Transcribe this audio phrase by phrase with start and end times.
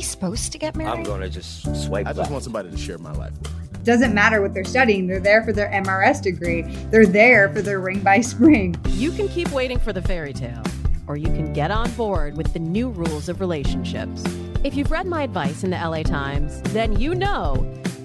[0.00, 0.90] Are we supposed to get married?
[0.98, 2.30] I'm going to just swipe I just left.
[2.30, 3.32] want somebody to share my life.
[3.38, 3.84] with.
[3.84, 6.62] Doesn't matter what they're studying, they're there for their MRS degree.
[6.90, 8.76] They're there for their ring by spring.
[8.88, 10.62] You can keep waiting for the fairy tale,
[11.06, 14.24] or you can get on board with the new rules of relationships.
[14.64, 17.56] If you've read my advice in the LA Times, then you know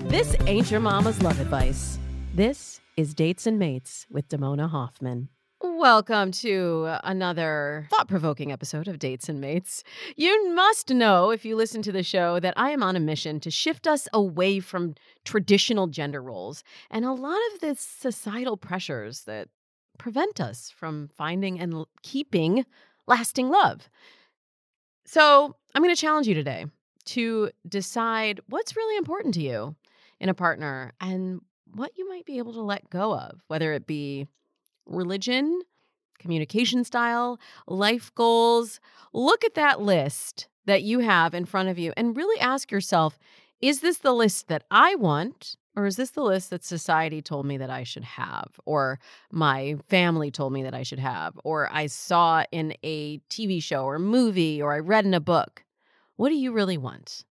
[0.07, 1.97] this ain't your mama's love advice.
[2.33, 5.29] This is Dates and Mates with Damona Hoffman.
[5.77, 9.83] Welcome to another thought provoking episode of Dates and Mates.
[10.15, 13.41] You must know, if you listen to the show, that I am on a mission
[13.41, 19.25] to shift us away from traditional gender roles and a lot of the societal pressures
[19.25, 19.49] that
[19.97, 22.65] prevent us from finding and keeping
[23.05, 23.89] lasting love.
[25.05, 26.67] So, I'm going to challenge you today
[27.07, 29.75] to decide what's really important to you
[30.21, 31.41] in a partner and
[31.73, 34.29] what you might be able to let go of, whether it be
[34.85, 35.61] religion,
[36.19, 38.79] communication style, life goals.
[39.13, 43.19] Look at that list that you have in front of you and really ask yourself
[43.61, 45.55] is this the list that I want?
[45.77, 49.75] Or is this the list that society told me that I should have, or my
[49.89, 53.99] family told me that I should have, or I saw in a TV show or
[53.99, 55.65] movie, or I read in a book?
[56.15, 57.25] What do you really want?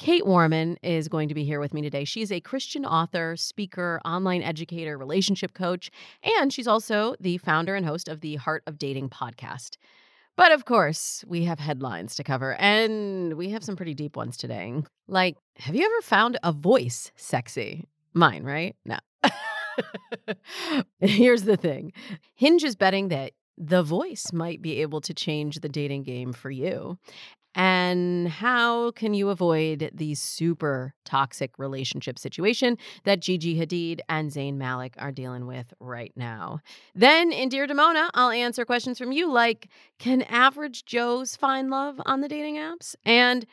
[0.00, 2.04] Kait Warman is going to be here with me today.
[2.04, 5.90] She's a Christian author, speaker, online educator, relationship coach,
[6.22, 9.76] and she's also the founder and host of the Heart of Dating podcast.
[10.36, 14.38] But of course, we have headlines to cover, and we have some pretty deep ones
[14.38, 14.72] today.
[15.06, 17.86] Like, have you ever found a voice sexy?
[18.14, 18.74] Mine, right?
[18.86, 18.96] No.
[21.00, 21.92] Here's the thing
[22.36, 26.50] Hinge is betting that the voice might be able to change the dating game for
[26.50, 26.96] you.
[27.54, 34.54] And how can you avoid the super toxic relationship situation that Gigi Hadid and Zayn
[34.54, 36.60] Malik are dealing with right now?
[36.94, 39.68] Then in Dear Damona, I'll answer questions from you like
[39.98, 42.94] Can average Joes find love on the dating apps?
[43.04, 43.46] And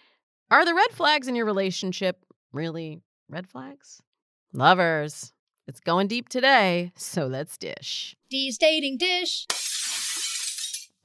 [0.51, 4.01] are the red flags in your relationship really red flags?
[4.53, 5.33] Lovers,
[5.67, 8.15] it's going deep today, so let's dish.
[8.29, 9.45] D's dating dish.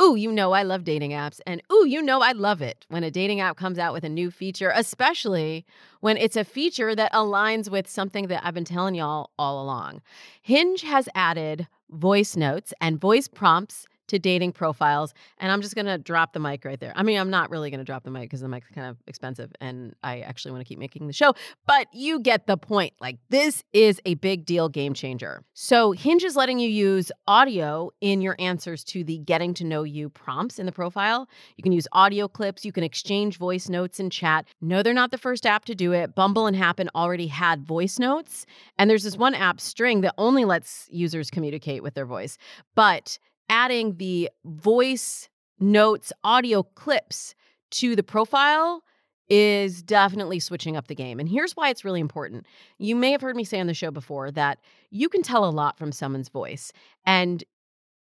[0.01, 1.41] Ooh, you know I love dating apps.
[1.47, 4.09] And ooh, you know I love it when a dating app comes out with a
[4.09, 5.65] new feature, especially
[6.01, 10.03] when it's a feature that aligns with something that I've been telling y'all all along.
[10.41, 15.15] Hinge has added voice notes and voice prompts to dating profiles.
[15.39, 16.93] And I'm just going to drop the mic right there.
[16.95, 18.99] I mean, I'm not really going to drop the mic because the mic's kind of
[19.07, 21.35] expensive and I actually want to keep making the show,
[21.67, 22.93] but you get the point.
[23.01, 25.43] Like, this is a big deal game changer.
[25.55, 29.83] So, Hinge is letting you use audio in your answers to the getting to know
[29.83, 31.29] you prompts in the profile.
[31.57, 34.47] You can use audio clips, you can exchange voice notes and chat.
[34.61, 36.15] No, they're not the first app to do it.
[36.15, 38.45] Bumble and Happn already had voice notes.
[38.79, 42.37] And there's this one app, String, that only lets users communicate with their voice.
[42.75, 47.35] But adding the voice notes audio clips
[47.71, 48.83] to the profile
[49.29, 51.19] is definitely switching up the game.
[51.19, 52.47] And here's why it's really important.
[52.79, 54.59] You may have heard me say on the show before that
[54.91, 56.73] you can tell a lot from someone's voice
[57.07, 57.43] and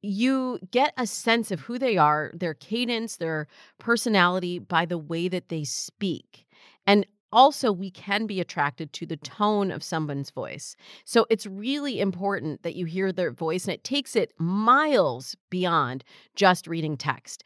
[0.02, 3.46] you get a sense of who they are, their cadence, their
[3.78, 6.46] personality by the way that they speak.
[6.86, 10.76] And also, we can be attracted to the tone of someone's voice.
[11.04, 16.04] So it's really important that you hear their voice, and it takes it miles beyond
[16.36, 17.44] just reading text.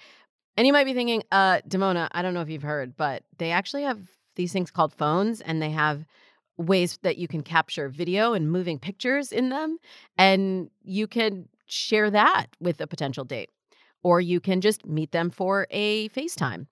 [0.56, 3.50] And you might be thinking, uh, Damona, I don't know if you've heard, but they
[3.50, 4.00] actually have
[4.36, 6.04] these things called phones, and they have
[6.58, 9.78] ways that you can capture video and moving pictures in them.
[10.18, 13.50] And you can share that with a potential date,
[14.02, 16.66] or you can just meet them for a FaceTime.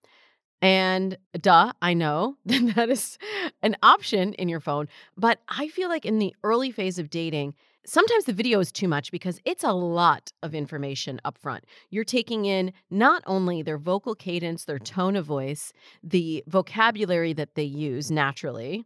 [0.62, 3.18] And duh, I know that is
[3.62, 4.88] an option in your phone.
[5.16, 7.54] But I feel like in the early phase of dating,
[7.84, 11.64] sometimes the video is too much because it's a lot of information up front.
[11.90, 15.72] You're taking in not only their vocal cadence, their tone of voice,
[16.02, 18.84] the vocabulary that they use naturally.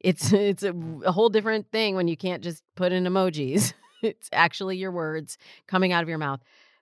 [0.00, 0.74] It's it's a,
[1.04, 3.72] a whole different thing when you can't just put in emojis.
[4.02, 6.40] it's actually your words coming out of your mouth.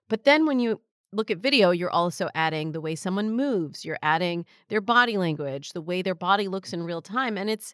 [0.09, 0.81] But then when you
[1.13, 5.73] look at video, you're also adding the way someone moves, you're adding their body language,
[5.73, 7.73] the way their body looks in real time, and it's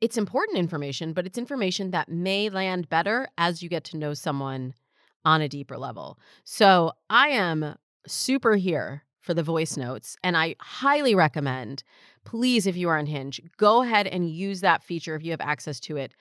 [0.00, 4.12] it's important information, but it's information that may land better as you get to know
[4.12, 4.74] someone
[5.24, 6.18] on a deeper level.
[6.42, 7.76] So I am
[8.06, 11.84] super here for the voice notes, and I highly recommend,
[12.24, 15.40] please, if you are on Hinge, go ahead and use that feature if you have
[15.40, 16.12] access to it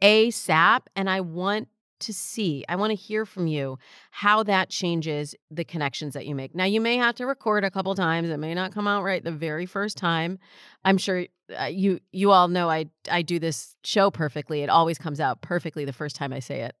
[0.00, 0.82] ASAP.
[0.94, 1.68] And I want
[2.00, 2.64] to see.
[2.68, 3.78] I want to hear from you
[4.10, 6.54] how that changes the connections that you make.
[6.54, 8.30] Now, you may have to record a couple times.
[8.30, 10.38] It may not come out right the very first time.
[10.84, 11.26] I'm sure
[11.58, 14.62] uh, you you all know I I do this show perfectly.
[14.62, 16.74] It always comes out perfectly the first time I say it.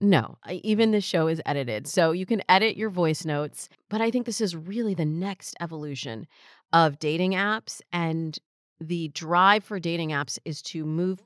[0.00, 1.86] No, I, even this show is edited.
[1.86, 5.54] So you can edit your voice notes, but I think this is really the next
[5.60, 6.26] evolution
[6.72, 8.38] of dating apps and
[8.80, 11.22] the drive for dating apps is to move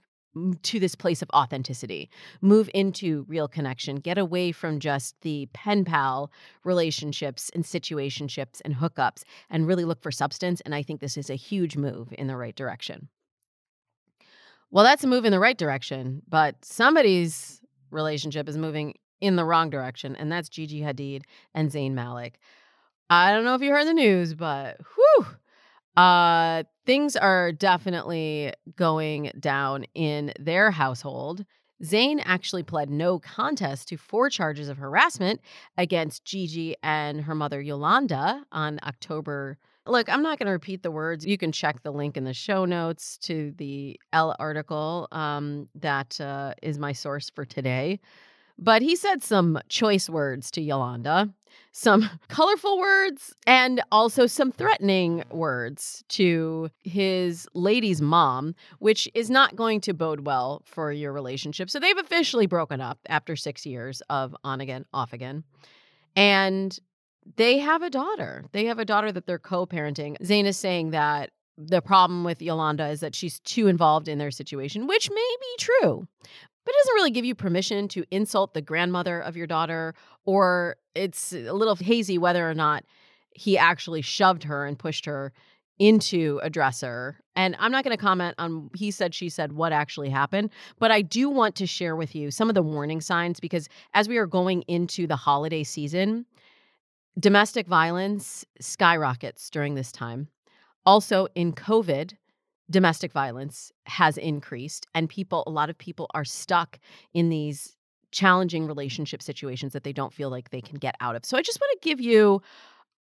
[0.63, 2.09] to this place of authenticity,
[2.41, 6.31] move into real connection, get away from just the pen pal
[6.65, 10.61] relationships and situationships and hookups, and really look for substance.
[10.63, 13.09] And I think this is a huge move in the right direction.
[14.71, 17.61] Well, that's a move in the right direction, but somebody's
[17.91, 21.23] relationship is moving in the wrong direction, and that's Gigi Hadid
[21.55, 22.39] and Zayn Malik.
[23.11, 25.27] I don't know if you heard the news, but whew,
[26.01, 31.45] uh, things are definitely going down in their household.
[31.85, 35.43] Zayn actually pled no contest to four charges of harassment
[35.77, 39.59] against Gigi and her mother Yolanda on October.
[39.87, 41.27] Look, I'm not going to repeat the words.
[41.27, 46.19] You can check the link in the show notes to the L article um, that
[46.19, 48.01] uh, is my source for today.
[48.61, 51.31] But he said some choice words to Yolanda
[51.73, 59.57] some colorful words and also some threatening words to his lady's mom, which is not
[59.57, 61.71] going to bode well for your relationship.
[61.71, 65.45] So they've officially broken up after six years of on again, off again.
[66.17, 66.77] And
[67.37, 68.45] they have a daughter.
[68.53, 70.17] They have a daughter that they're co parenting.
[70.23, 74.31] Zayn is saying that the problem with Yolanda is that she's too involved in their
[74.31, 76.09] situation, which may be true
[76.65, 80.77] but it doesn't really give you permission to insult the grandmother of your daughter, or
[80.95, 82.85] it's a little hazy whether or not
[83.33, 85.33] he actually shoved her and pushed her
[85.79, 87.19] into a dresser.
[87.35, 90.91] And I'm not going to comment on he said, she said, what actually happened, but
[90.91, 94.19] I do want to share with you some of the warning signs because as we
[94.19, 96.27] are going into the holiday season,
[97.19, 100.29] domestic violence skyrockets during this time.
[100.87, 102.13] Also, in COVID,
[102.71, 106.79] domestic violence has increased and people a lot of people are stuck
[107.13, 107.77] in these
[108.13, 111.25] challenging relationship situations that they don't feel like they can get out of.
[111.25, 112.43] So I just want to give you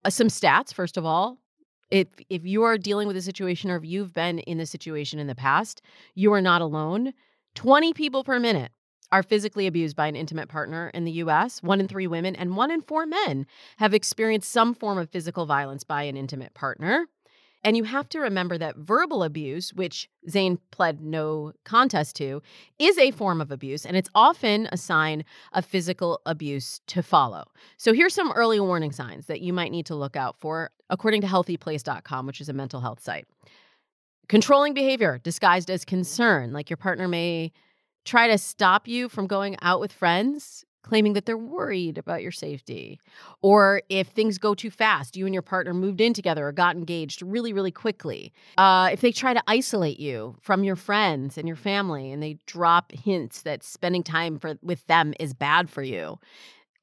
[0.06, 1.38] uh, some stats first of all.
[1.92, 5.20] If if you are dealing with a situation or if you've been in this situation
[5.20, 5.82] in the past,
[6.14, 7.14] you are not alone.
[7.56, 8.72] 20 people per minute
[9.12, 11.64] are physically abused by an intimate partner in the US.
[11.64, 15.46] One in three women and one in four men have experienced some form of physical
[15.48, 17.08] violence by an intimate partner.
[17.64, 22.42] And you have to remember that verbal abuse, which Zayn pled no contest to,
[22.78, 27.46] is a form of abuse, and it's often a sign of physical abuse to follow.
[27.78, 31.22] So here's some early warning signs that you might need to look out for, according
[31.22, 33.26] to healthyplace.com, which is a mental health site.
[34.30, 37.52] Controlling behavior disguised as concern, like your partner may
[38.06, 42.32] try to stop you from going out with friends claiming that they're worried about your
[42.32, 43.00] safety.
[43.44, 46.76] Or if things go too fast, you and your partner moved in together or got
[46.76, 48.34] engaged really, really quickly.
[48.58, 52.40] Uh, if they try to isolate you from your friends and your family and they
[52.48, 56.18] drop hints that spending time for, with them is bad for you.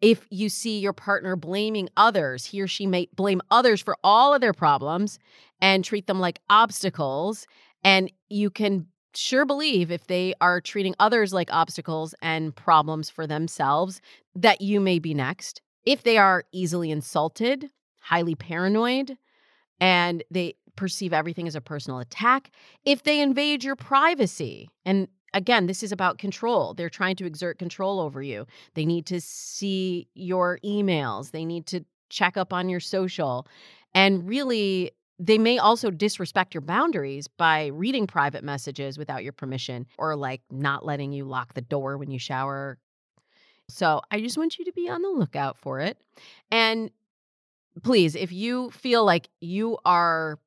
[0.00, 4.34] If you see your partner blaming others, he or she may blame others for all
[4.34, 5.18] of their problems
[5.60, 7.46] and treat them like obstacles.
[7.82, 8.86] And you can
[9.16, 14.00] sure believe if they are treating others like obstacles and problems for themselves,
[14.34, 15.60] that you may be next.
[15.84, 19.16] If they are easily insulted, highly paranoid,
[19.80, 22.50] and they perceive everything as a personal attack,
[22.84, 26.74] if they invade your privacy, and again, this is about control.
[26.74, 28.46] They're trying to exert control over you.
[28.74, 33.46] They need to see your emails, they need to check up on your social.
[33.94, 39.86] And really, they may also disrespect your boundaries by reading private messages without your permission
[39.98, 42.78] or like not letting you lock the door when you shower.
[43.68, 45.98] So I just want you to be on the lookout for it.
[46.50, 46.90] And
[47.82, 50.38] please, if you feel like you are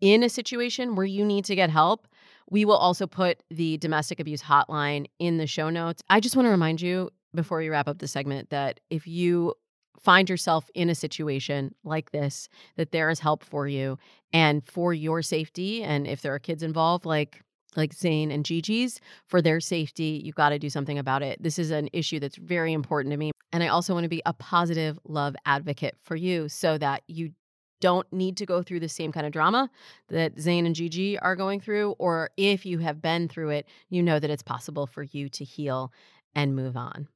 [0.00, 2.08] in a situation where you need to get help,
[2.50, 6.02] We will also put the domestic abuse hotline in the show notes.
[6.10, 9.54] I just want to remind you before we wrap up the segment that if you
[10.02, 13.98] find yourself in a situation like this, that there is help for you
[14.32, 15.82] and for your safety.
[15.82, 17.42] And if there are kids involved, like
[17.74, 21.42] like Zayn and Gigi's, for their safety, you've got to do something about it.
[21.42, 23.30] This is an issue that's very important to me.
[23.50, 27.32] And I also want to be a positive love advocate for you so that you
[27.80, 29.70] don't need to go through the same kind of drama
[30.08, 31.92] that Zayn and Gigi are going through.
[31.98, 35.44] Or if you have been through it, you know that it's possible for you to
[35.44, 35.92] heal
[36.34, 37.08] and move on.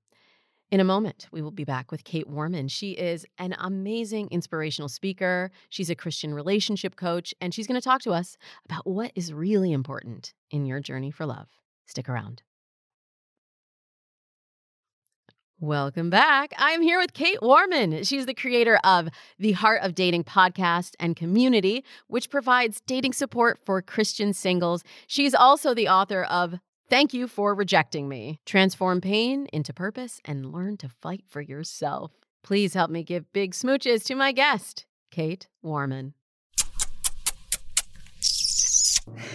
[0.72, 2.66] In a moment, we will be back with Kait Warman.
[2.66, 5.52] She is an amazing inspirational speaker.
[5.68, 9.32] She's a Christian relationship coach, and she's going to talk to us about what is
[9.32, 11.46] really important in your journey for love.
[11.86, 12.42] Stick around.
[15.60, 16.52] Welcome back.
[16.58, 18.02] I'm here with Kait Warman.
[18.02, 19.08] She's the creator of
[19.38, 24.82] the Heart of Dating podcast and community, which provides dating support for Christian singles.
[25.06, 28.38] She's also the author of Thank you for rejecting me.
[28.46, 32.12] Transform pain into purpose and learn to fight for yourself.
[32.44, 36.14] Please help me give big smooches to my guest, Kait Warman.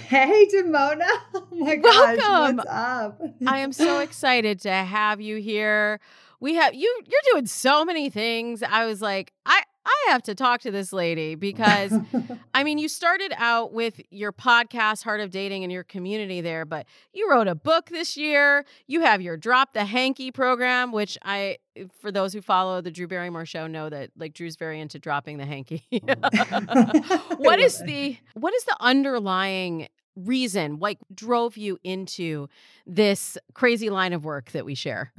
[0.08, 1.05] Hey, Damona.
[1.34, 2.17] Oh my gosh.
[2.17, 2.58] Welcome.
[2.58, 3.22] What's up?
[3.46, 6.00] I am so excited to have you here.
[6.39, 8.63] We have you you're doing so many things.
[8.63, 11.94] I was like, I I have to talk to this lady because
[12.54, 16.66] I mean, you started out with your podcast, Heart of Dating, and your community there,
[16.66, 18.66] but you wrote a book this year.
[18.88, 21.58] You have your Drop the Hanky program, which I,
[22.00, 25.38] for those who follow the Drew Barrymore show, know that like Drew's very into dropping
[25.38, 25.84] the hanky.
[26.14, 32.48] Oh, what is the what is the underlying reason like drove you into
[32.86, 35.12] this crazy line of work that we share?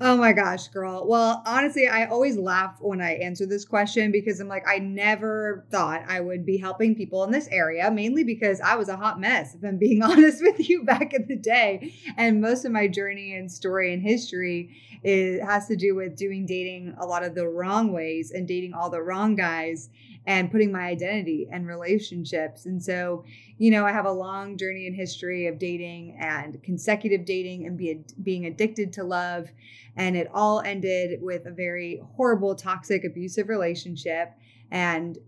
[0.00, 1.06] Oh my gosh, girl.
[1.06, 5.66] Well, honestly, I always laugh when I answer this question because I'm like, I never
[5.70, 9.20] thought I would be helping people in this area, mainly because I was a hot
[9.20, 11.94] mess, if I'm being honest with you, back in the day.
[12.16, 14.70] And most of my journey and story and history
[15.02, 18.74] it has to do with doing dating a lot of the wrong ways and dating
[18.74, 19.88] all the wrong guys
[20.26, 22.66] and putting my identity and relationships.
[22.66, 23.24] And so,
[23.58, 27.76] you know, I have a long journey and history of dating and consecutive dating and
[27.76, 29.48] be, being addicted to love.
[29.96, 34.32] And it all ended with a very horrible, toxic, abusive relationship.
[34.70, 35.18] And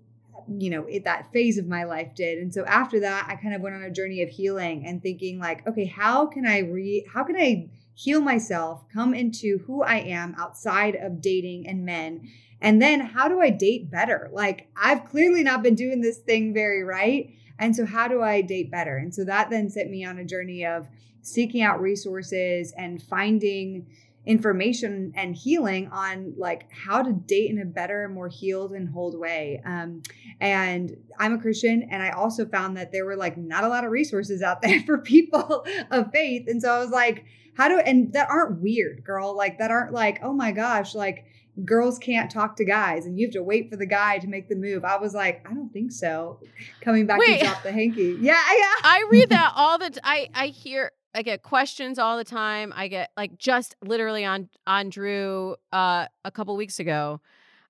[0.58, 3.54] you know it, that phase of my life did and so after that i kind
[3.54, 7.06] of went on a journey of healing and thinking like okay how can i re
[7.12, 12.28] how can i heal myself come into who i am outside of dating and men
[12.62, 14.30] and then how do I date better?
[14.32, 17.34] Like I've clearly not been doing this thing very right.
[17.58, 18.96] And so how do I date better?
[18.96, 20.88] And so that then set me on a journey of
[21.22, 23.86] seeking out resources and finding
[24.24, 29.18] information and healing on like how to date in a better more healed and hold
[29.18, 30.00] way um,
[30.40, 33.84] and i'm a christian and i also found that there were like not a lot
[33.84, 37.24] of resources out there for people of faith and so i was like
[37.56, 41.24] how do and that aren't weird girl like that aren't like oh my gosh like
[41.64, 44.48] girls can't talk to guys and you have to wait for the guy to make
[44.48, 44.84] the move.
[44.84, 46.40] I was like, I don't think so.
[46.80, 47.40] Coming back Wait.
[47.40, 48.16] to drop the hanky.
[48.20, 48.74] Yeah, yeah.
[48.82, 52.72] I read that all the t- I I hear I get questions all the time.
[52.74, 57.20] I get like just literally on on Drew uh a couple weeks ago.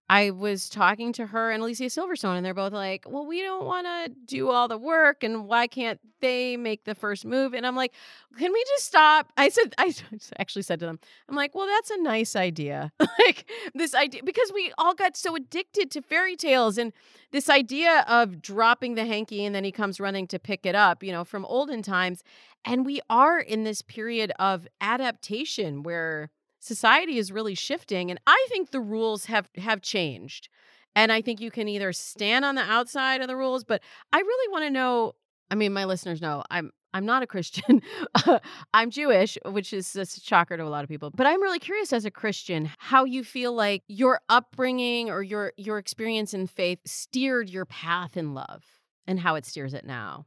[0.08, 3.64] I was talking to her and Alicia Silverstone, and they're both like, Well, we don't
[3.64, 7.54] want to do all the work, and why can't they make the first move?
[7.54, 7.92] And I'm like,
[8.38, 9.32] Can we just stop?
[9.36, 9.94] I said, I
[10.38, 12.92] actually said to them, I'm like, Well, that's a nice idea.
[13.00, 16.92] like, this idea, because we all got so addicted to fairy tales and
[17.30, 21.02] this idea of dropping the hanky and then he comes running to pick it up,
[21.02, 22.22] you know, from olden times.
[22.64, 26.30] And we are in this period of adaptation where
[26.62, 30.48] society is really shifting and I think the rules have have changed.
[30.94, 33.80] And I think you can either stand on the outside of the rules, but
[34.12, 35.14] I really want to know,
[35.50, 37.80] I mean my listeners know I'm I'm not a Christian.
[38.74, 41.10] I'm Jewish, which is a shocker to a lot of people.
[41.14, 45.52] But I'm really curious as a Christian how you feel like your upbringing or your
[45.56, 48.62] your experience in faith steered your path in love
[49.06, 50.26] and how it steers it now.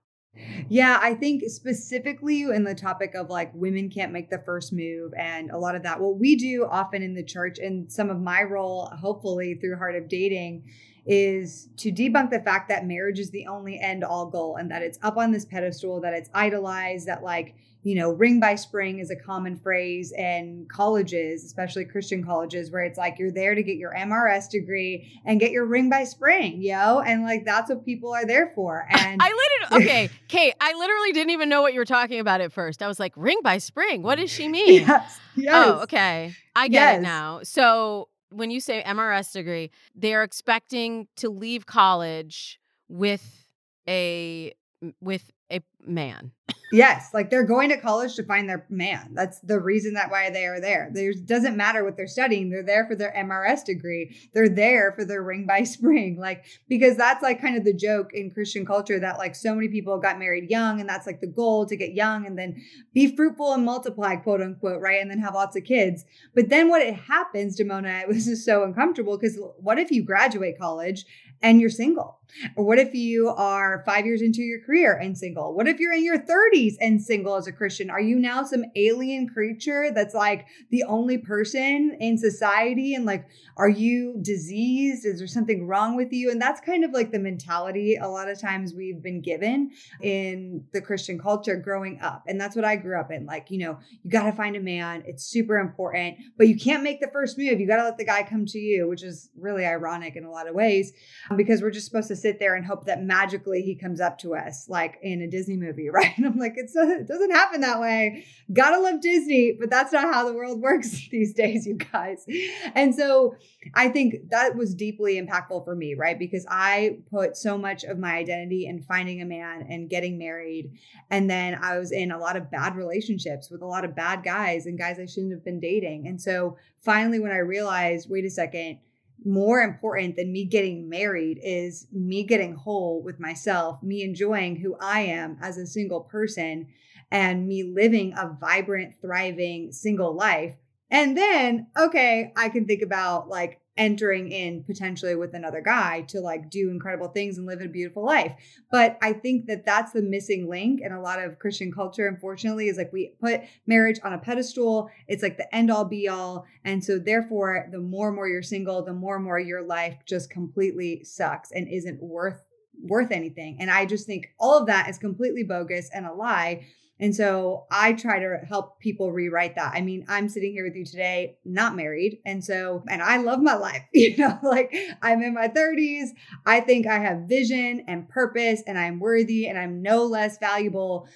[0.67, 5.13] Yeah, I think specifically in the topic of like women can't make the first move
[5.17, 8.19] and a lot of that, what we do often in the church and some of
[8.19, 10.63] my role, hopefully through Heart of Dating,
[11.05, 14.81] is to debunk the fact that marriage is the only end all goal and that
[14.81, 18.97] it's up on this pedestal, that it's idolized, that like you know, ring by spring
[18.97, 23.61] is a common phrase in colleges, especially Christian colleges, where it's like you're there to
[23.61, 27.01] get your MRS degree and get your ring by spring, yo.
[27.01, 28.87] And like that's what people are there for.
[28.95, 29.27] And I
[29.69, 32.81] literally, okay, Kait, I literally didn't even know what you were talking about at first.
[32.81, 34.81] I was like, ring by spring, what does she mean?
[34.81, 35.19] Yes.
[35.19, 35.53] Oh, yes.
[35.55, 36.33] Oh, okay.
[36.55, 36.97] I get yes.
[36.97, 37.41] it now.
[37.43, 43.47] So when you say MRS degree, they're expecting to leave college with
[43.87, 44.55] a
[45.01, 46.31] with a man.
[46.71, 49.11] yes, like they're going to college to find their man.
[49.13, 50.89] That's the reason that why they are there.
[50.91, 52.49] There doesn't matter what they're studying.
[52.49, 54.15] They're there for their MRS degree.
[54.33, 56.17] They're there for their ring by spring.
[56.19, 59.67] Like because that's like kind of the joke in Christian culture that like so many
[59.67, 62.61] people got married young and that's like the goal to get young and then
[62.93, 65.01] be fruitful and multiply, quote unquote, right?
[65.01, 66.05] And then have lots of kids.
[66.33, 70.59] But then what it happens, Damona, this is so uncomfortable because what if you graduate
[70.59, 71.05] college
[71.41, 72.19] and you're single?
[72.55, 75.53] Or what if you are five years into your career and single?
[75.53, 77.89] What if you're in your 30s and single as a Christian?
[77.89, 82.94] Are you now some alien creature that's like the only person in society?
[82.94, 83.27] And like,
[83.58, 85.05] are you diseased?
[85.05, 86.32] Is there something wrong with you?
[86.32, 90.65] And that's kind of like the mentality a lot of times we've been given in
[90.74, 92.24] the Christian culture growing up.
[92.27, 93.25] And that's what I grew up in.
[93.25, 96.84] Like, you know, you got to find a man, it's super important, but you can't
[96.84, 97.60] make the first move.
[97.60, 100.32] You got to let the guy come to you, which is really ironic in a
[100.32, 100.94] lot of ways
[101.36, 104.36] because we're just supposed to sit there and hope that magically he comes up to
[104.36, 106.12] us like in a Disney movie, right?
[106.17, 108.25] And I'm like, it's a, it doesn't happen that way.
[108.51, 112.25] Gotta love Disney, but that's not how the world works these days, you guys.
[112.74, 113.36] And so
[113.74, 116.17] I think that was deeply impactful for me, right?
[116.17, 120.72] Because I put so much of my identity in finding a man and getting married.
[121.10, 124.24] And then I was in a lot of bad relationships with a lot of bad
[124.24, 126.07] guys and guys I shouldn't have been dating.
[126.07, 128.79] And so finally, when I realized, wait a second,
[129.25, 134.75] more important than me getting married is me getting whole with myself, me enjoying who
[134.79, 136.67] I am as a single person,
[137.12, 140.55] and me living a vibrant, thriving single life.
[140.91, 146.22] And then, okay, I can think about like entering in potentially with another guy to
[146.22, 148.34] like do incredible things and live a beautiful life.
[148.72, 152.67] But I think that that's the missing link in a lot of Christian culture, unfortunately,
[152.67, 154.89] is like we put marriage on a pedestal.
[155.08, 156.46] It's like the end all be all.
[156.63, 159.98] And so, therefore, the more and more you're single, the more and more your life
[160.05, 162.41] just completely sucks and isn't worth
[162.82, 163.58] worth anything.
[163.60, 166.65] And I just think all of that is completely bogus and a lie
[166.99, 169.73] and so I try to help people rewrite that.
[169.75, 172.19] I mean, I'm sitting here with you today, not married.
[172.25, 176.09] And so, and I love my life, you know, like I'm in my 30s.
[176.45, 181.09] I think I have vision and purpose and I'm worthy and I'm no less valuable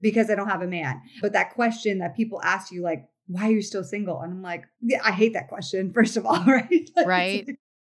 [0.00, 1.00] because I don't have a man.
[1.20, 4.20] But that question that people ask you, like, why are you still single?
[4.20, 6.90] And I'm like, yeah, I hate that question, first of all, right?
[7.06, 7.48] right.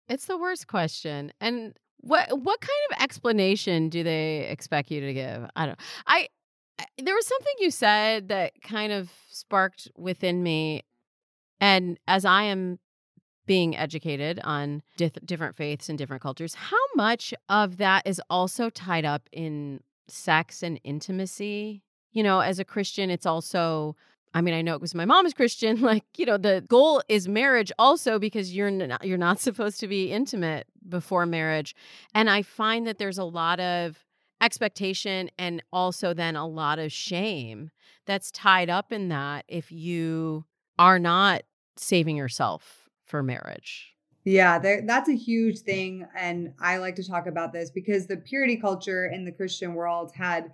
[0.10, 1.32] It's the worst question.
[1.39, 5.49] And what what kind of explanation do they expect you to give?
[5.56, 6.27] I don't I
[6.98, 10.84] there was something you said that kind of sparked within me.
[11.60, 12.80] And as I am
[13.46, 19.06] being educated on different faiths and different cultures, how much of that is also tied
[19.06, 21.84] up in sex and intimacy?
[22.13, 23.96] You know, as a Christian, it's also
[24.34, 25.82] I mean, I know it was my mom's Christian.
[25.91, 29.88] Like, you know, the goal is marriage also because you're not, you're not supposed to
[29.88, 31.76] be intimate before marriage.
[32.15, 33.98] And I find that there's a lot of
[34.41, 37.69] expectation and also then a lot of shame
[38.06, 40.43] that's tied up in that if you
[40.80, 41.43] are not
[41.77, 43.95] saving yourself for marriage.
[44.23, 46.06] Yeah, that's a huge thing.
[46.15, 50.12] And I like to talk about this because the purity culture in the Christian world
[50.15, 50.51] had,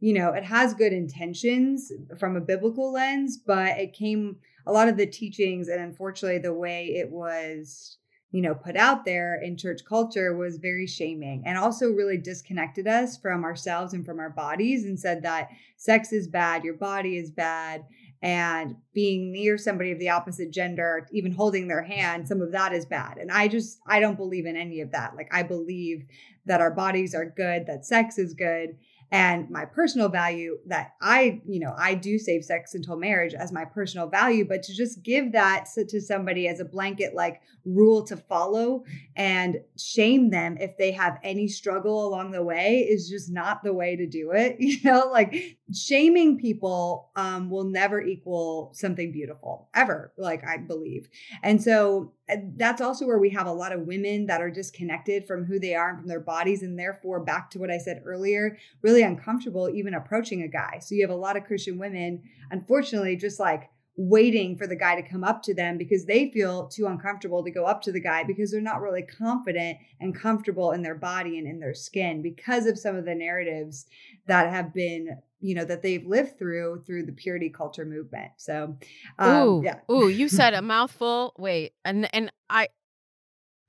[0.00, 4.88] you know, it has good intentions from a biblical lens, but it came, a lot
[4.88, 7.96] of the teachings and unfortunately the way it was
[8.32, 12.86] you know, put out there in church culture was very shaming and also really disconnected
[12.86, 17.16] us from ourselves and from our bodies and said that sex is bad, your body
[17.16, 17.84] is bad,
[18.22, 22.72] and being near somebody of the opposite gender, even holding their hand, some of that
[22.72, 23.18] is bad.
[23.18, 25.14] And I just, I don't believe in any of that.
[25.14, 26.04] Like, I believe
[26.46, 28.76] that our bodies are good, that sex is good,
[29.12, 33.52] and my personal value that I, you know, I do save sex until marriage as
[33.52, 38.04] my personal value, but to just give that to somebody as a blanket like rule
[38.06, 43.30] to follow and shame them if they have any struggle along the way is just
[43.30, 44.56] not the way to do it.
[44.66, 51.08] You know, like shaming people um, will never equal something beautiful ever, like I believe.
[51.42, 52.12] And so
[52.56, 55.74] that's also where we have a lot of women that are disconnected from who they
[55.74, 59.70] are and from their bodies and therefore back to what i said earlier really uncomfortable
[59.70, 60.78] even approaching a guy.
[60.80, 65.00] So you have a lot of christian women unfortunately just like waiting for the guy
[65.00, 68.00] to come up to them because they feel too uncomfortable to go up to the
[68.00, 72.20] guy because they're not really confident and comfortable in their body and in their skin
[72.20, 73.86] because of some of the narratives
[74.26, 78.32] that have been you know that they've lived through through the purity culture movement.
[78.36, 78.76] So,
[79.18, 79.80] um, ooh, yeah.
[79.90, 81.34] ooh, you said a mouthful.
[81.38, 82.68] Wait, and and I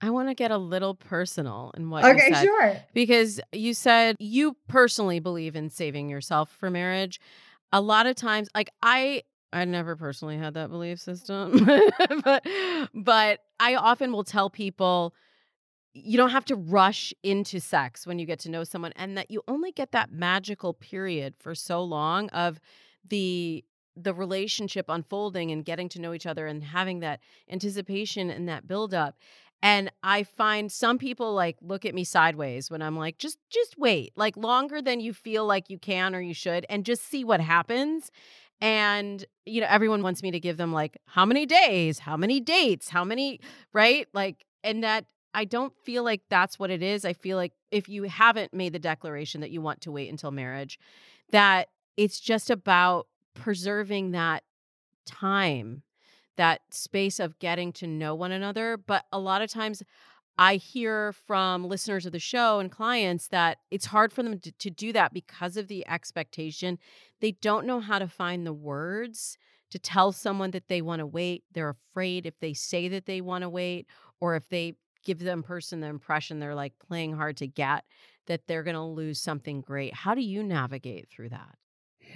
[0.01, 2.77] I want to get a little personal in what okay, said, sure.
[2.93, 7.19] Because you said you personally believe in saving yourself for marriage.
[7.73, 11.67] A lot of times, like I I never personally had that belief system,
[12.23, 12.45] but
[12.93, 15.13] but I often will tell people
[16.03, 19.31] you don't have to rush into sex when you get to know someone and that
[19.31, 22.59] you only get that magical period for so long of
[23.07, 23.63] the
[23.95, 28.67] the relationship unfolding and getting to know each other and having that anticipation and that
[28.67, 29.17] build up
[29.63, 33.75] and i find some people like look at me sideways when i'm like just just
[33.77, 37.23] wait like longer than you feel like you can or you should and just see
[37.23, 38.11] what happens.
[38.59, 41.99] And you know everyone wants me to give them like how many days?
[41.99, 42.89] How many dates?
[42.89, 43.39] How many
[43.71, 44.07] right?
[44.13, 47.05] Like and that I don't feel like that's what it is.
[47.05, 50.31] I feel like if you haven't made the declaration that you want to wait until
[50.31, 50.79] marriage,
[51.31, 54.43] that it's just about preserving that
[55.05, 55.83] time,
[56.37, 58.77] that space of getting to know one another.
[58.77, 59.83] But a lot of times,
[60.39, 64.51] I hear from listeners of the show and clients that it's hard for them to,
[64.51, 66.77] to, do that because of the expectation.
[67.21, 69.39] They don't know how to find the words
[69.71, 71.43] to tell someone that they want to wait.
[71.51, 73.87] They're afraid if they say that they want to wait
[74.19, 77.85] or if they give them person the impression they're like playing hard to get
[78.27, 79.93] that they're going to lose something great.
[79.93, 81.55] How do you navigate through that?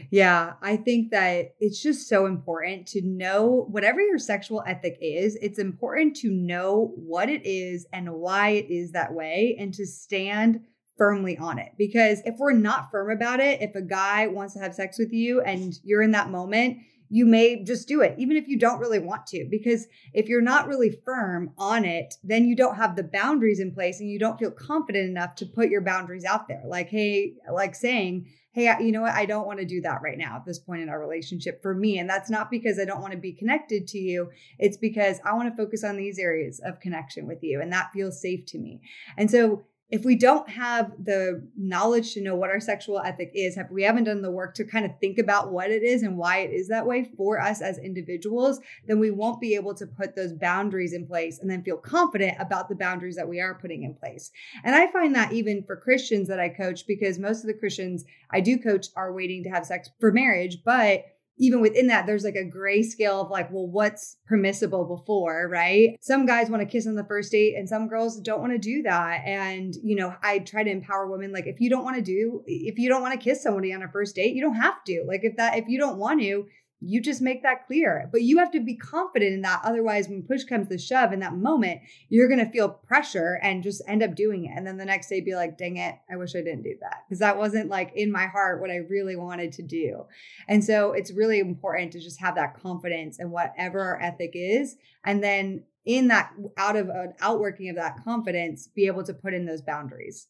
[0.09, 5.37] Yeah, I think that it's just so important to know whatever your sexual ethic is,
[5.41, 9.85] it's important to know what it is and why it is that way and to
[9.85, 10.61] stand
[10.97, 11.71] firmly on it.
[11.77, 15.11] Because if we're not firm about it, if a guy wants to have sex with
[15.11, 16.77] you and you're in that moment,
[17.13, 19.45] you may just do it, even if you don't really want to.
[19.51, 23.73] Because if you're not really firm on it, then you don't have the boundaries in
[23.73, 26.63] place and you don't feel confident enough to put your boundaries out there.
[26.65, 29.13] Like, hey, like saying, hey, you know what?
[29.13, 31.73] I don't want to do that right now at this point in our relationship for
[31.73, 31.99] me.
[31.99, 34.29] And that's not because I don't want to be connected to you.
[34.57, 37.59] It's because I want to focus on these areas of connection with you.
[37.59, 38.79] And that feels safe to me.
[39.17, 43.57] And so if we don't have the knowledge to know what our sexual ethic is,
[43.57, 46.17] if we haven't done the work to kind of think about what it is and
[46.17, 49.85] why it is that way for us as individuals, then we won't be able to
[49.85, 53.55] put those boundaries in place and then feel confident about the boundaries that we are
[53.55, 54.31] putting in place.
[54.63, 58.05] And I find that even for Christians that I coach, because most of the Christians
[58.31, 61.03] I do coach are waiting to have sex for marriage, but
[61.41, 65.97] even within that, there's like a gray scale of like, well, what's permissible before, right?
[65.99, 68.59] Some guys want to kiss on the first date and some girls don't want to
[68.59, 69.23] do that.
[69.25, 72.43] And, you know, I try to empower women like, if you don't want to do,
[72.45, 75.03] if you don't want to kiss somebody on a first date, you don't have to.
[75.07, 76.45] Like, if that, if you don't want to,
[76.81, 78.09] you just make that clear.
[78.11, 79.61] But you have to be confident in that.
[79.63, 83.63] Otherwise, when push comes to shove in that moment, you're going to feel pressure and
[83.63, 84.51] just end up doing it.
[84.55, 87.03] And then the next day be like, dang it, I wish I didn't do that.
[87.07, 90.05] Because that wasn't like in my heart what I really wanted to do.
[90.47, 94.75] And so it's really important to just have that confidence in whatever our ethic is.
[95.05, 99.33] And then in that, out of an outworking of that confidence, be able to put
[99.33, 100.27] in those boundaries.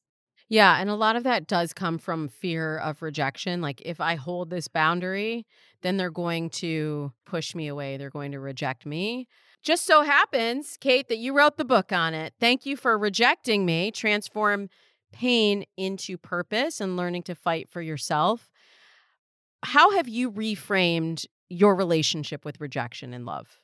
[0.51, 0.81] Yeah.
[0.81, 3.61] And a lot of that does come from fear of rejection.
[3.61, 5.47] Like, if I hold this boundary,
[5.81, 7.95] then they're going to push me away.
[7.95, 9.29] They're going to reject me.
[9.63, 12.33] Just so happens, Kait, that you wrote the book on it.
[12.37, 13.91] Thank you for rejecting me.
[13.91, 14.67] Transform
[15.13, 18.51] pain into purpose and learning to fight for yourself.
[19.63, 23.61] How have you reframed your relationship with rejection and love?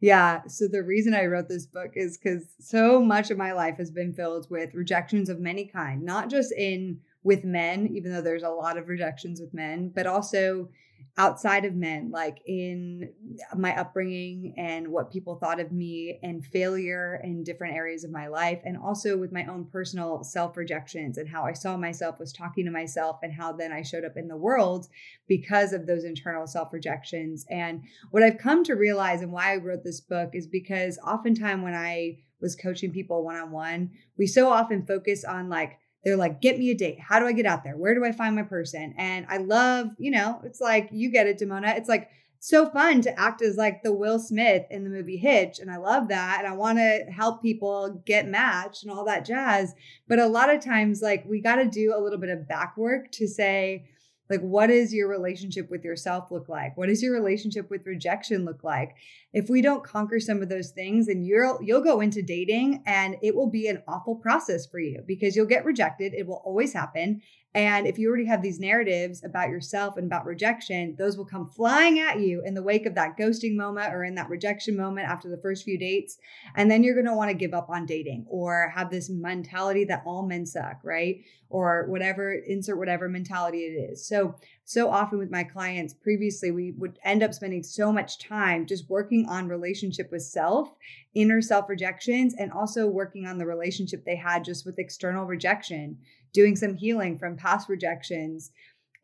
[0.00, 0.40] Yeah.
[0.46, 3.90] So the reason I wrote this book is because so much of my life has
[3.90, 8.42] been filled with rejections of many kind, not just in with men, even though there's
[8.42, 10.70] a lot of rejections with men, but also
[11.18, 13.12] outside of men, like in
[13.56, 18.28] my upbringing and what people thought of me and failure in different areas of my
[18.28, 22.32] life, and also with my own personal self rejections and how I saw myself, was
[22.32, 24.86] talking to myself, and how then I showed up in the world
[25.28, 27.44] because of those internal self rejections.
[27.50, 31.62] And what I've come to realize and why I wrote this book is because oftentimes
[31.62, 36.16] when I was coaching people one on one, we so often focus on like, they're
[36.16, 36.98] like, get me a date.
[36.98, 37.76] How do I get out there?
[37.76, 38.94] Where do I find my person?
[38.96, 41.76] And I love, you know, it's like, you get it, Damona.
[41.76, 42.08] It's like
[42.38, 45.58] so fun to act as like the Will Smith in the movie Hitch.
[45.58, 46.38] And I love that.
[46.38, 49.74] And I want to help people get matched and all that jazz.
[50.08, 52.78] But a lot of times, like, we got to do a little bit of back
[52.78, 53.84] work to say,
[54.30, 56.76] like, what does your relationship with yourself look like?
[56.76, 58.94] What does your relationship with rejection look like?
[59.32, 63.16] If we don't conquer some of those things, then you'll you'll go into dating and
[63.22, 66.14] it will be an awful process for you because you'll get rejected.
[66.14, 67.20] It will always happen.
[67.54, 71.48] And if you already have these narratives about yourself and about rejection, those will come
[71.48, 75.08] flying at you in the wake of that ghosting moment or in that rejection moment
[75.08, 76.18] after the first few dates.
[76.54, 79.84] And then you're going to want to give up on dating or have this mentality
[79.86, 81.24] that all men suck, right?
[81.48, 84.06] Or whatever, insert whatever mentality it is.
[84.06, 84.36] So,
[84.70, 88.88] so often with my clients previously, we would end up spending so much time just
[88.88, 90.72] working on relationship with self,
[91.12, 95.98] inner self rejections, and also working on the relationship they had just with external rejection
[96.32, 98.52] doing some healing from past rejections,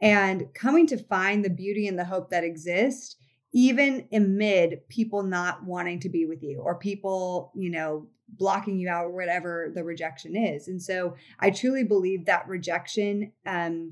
[0.01, 3.17] and coming to find the beauty and the hope that exists
[3.53, 8.89] even amid people not wanting to be with you or people, you know, blocking you
[8.89, 10.69] out or whatever the rejection is.
[10.69, 13.91] And so I truly believe that rejection um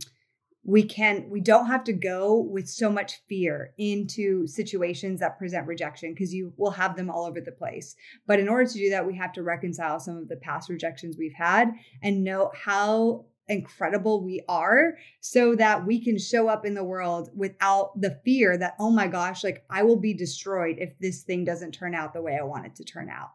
[0.64, 5.66] we can we don't have to go with so much fear into situations that present
[5.66, 7.94] rejection because you will have them all over the place.
[8.26, 11.16] But in order to do that we have to reconcile some of the past rejections
[11.18, 11.72] we've had
[12.02, 17.28] and know how incredible we are so that we can show up in the world
[17.36, 21.44] without the fear that oh my gosh like i will be destroyed if this thing
[21.44, 23.28] doesn't turn out the way i want it to turn out.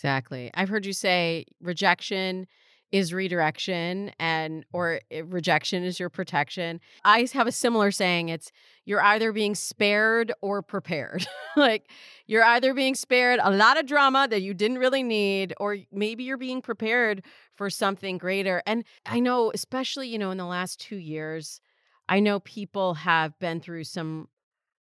[0.00, 0.50] Exactly.
[0.54, 2.46] I've heard you say rejection
[2.92, 6.80] is redirection and or eh, rejection is your protection.
[7.04, 8.50] I have a similar saying it's
[8.84, 11.26] you're either being spared or prepared.
[11.56, 11.88] like
[12.26, 16.24] you're either being spared a lot of drama that you didn't really need or maybe
[16.24, 17.24] you're being prepared
[17.54, 18.62] for something greater.
[18.66, 21.60] And I know especially, you know, in the last 2 years,
[22.08, 24.28] I know people have been through some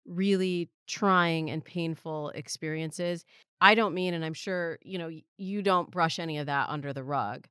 [0.06, 3.26] really trying and painful experiences.
[3.60, 6.94] I don't mean and I'm sure, you know, you don't brush any of that under
[6.94, 7.46] the rug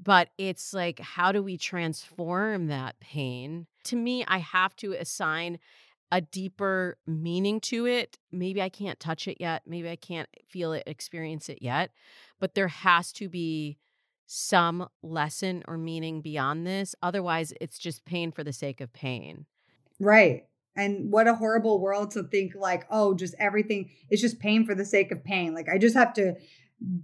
[0.00, 3.66] but it's like how do we transform that pain?
[3.84, 5.58] To me i have to assign
[6.12, 8.18] a deeper meaning to it.
[8.30, 9.62] Maybe i can't touch it yet.
[9.66, 11.90] Maybe i can't feel it experience it yet.
[12.38, 13.78] But there has to be
[14.26, 16.94] some lesson or meaning beyond this.
[17.02, 19.46] Otherwise it's just pain for the sake of pain.
[20.00, 20.44] Right.
[20.76, 24.74] And what a horrible world to think like oh just everything is just pain for
[24.74, 25.54] the sake of pain.
[25.54, 26.34] Like i just have to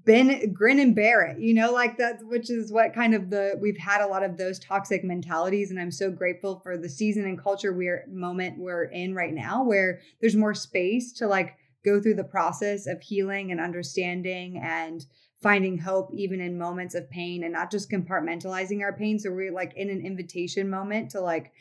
[0.04, 3.58] been grin and bear it you know like that which is what kind of the
[3.58, 7.24] we've had a lot of those toxic mentalities and i'm so grateful for the season
[7.24, 12.00] and culture we're moment we're in right now where there's more space to like go
[12.00, 15.06] through the process of healing and understanding and
[15.42, 19.18] finding hope even in moments of pain and not just compartmentalizing our pain.
[19.18, 21.52] So we're like in an invitation moment to like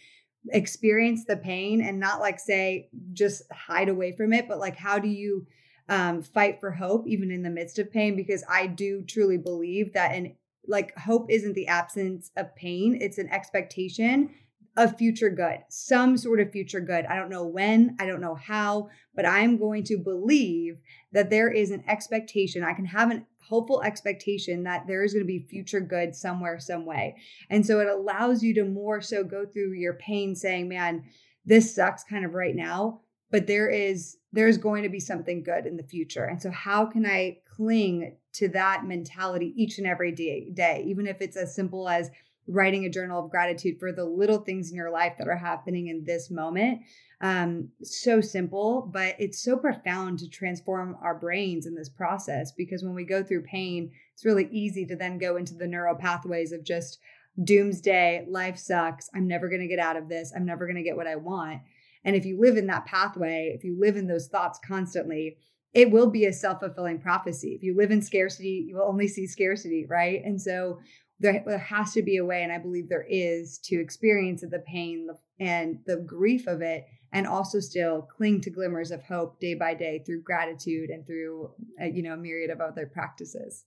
[0.49, 4.97] experience the pain and not like say just hide away from it but like how
[4.97, 5.45] do you
[5.89, 9.93] um, fight for hope even in the midst of pain because I do truly believe
[9.93, 10.33] that and
[10.67, 14.29] like hope isn't the absence of pain it's an expectation
[14.77, 17.05] of future good some sort of future good.
[17.05, 20.79] I don't know when I don't know how but I'm going to believe
[21.11, 25.25] that there is an expectation I can have an hopeful expectation that there is going
[25.25, 27.17] to be future good somewhere some way.
[27.49, 31.03] And so it allows you to more so go through your pain saying man
[31.45, 35.65] this sucks kind of right now but there is there's going to be something good
[35.65, 36.25] in the future.
[36.25, 40.85] And so how can i cling to that mentality each and every day, day?
[40.87, 42.09] Even if it's as simple as
[42.47, 45.87] writing a journal of gratitude for the little things in your life that are happening
[45.87, 46.81] in this moment.
[47.21, 52.83] Um, so simple but it's so profound to transform our brains in this process because
[52.83, 56.51] when we go through pain it's really easy to then go into the neural pathways
[56.51, 56.97] of just
[57.43, 59.07] doomsday life sucks.
[59.13, 60.33] I'm never going to get out of this.
[60.35, 61.61] I'm never going to get what i want
[62.03, 65.37] and if you live in that pathway, if you live in those thoughts constantly,
[65.73, 67.53] it will be a self fulfilling prophecy.
[67.53, 70.21] If you live in scarcity, you will only see scarcity, right?
[70.23, 70.79] And so
[71.19, 75.07] there, has to be a way, and I believe there is, to experience the pain
[75.39, 79.73] and the grief of it, and also still cling to glimmers of hope day by
[79.75, 83.65] day through gratitude and through, a, uh, you know, a myriad of other practices.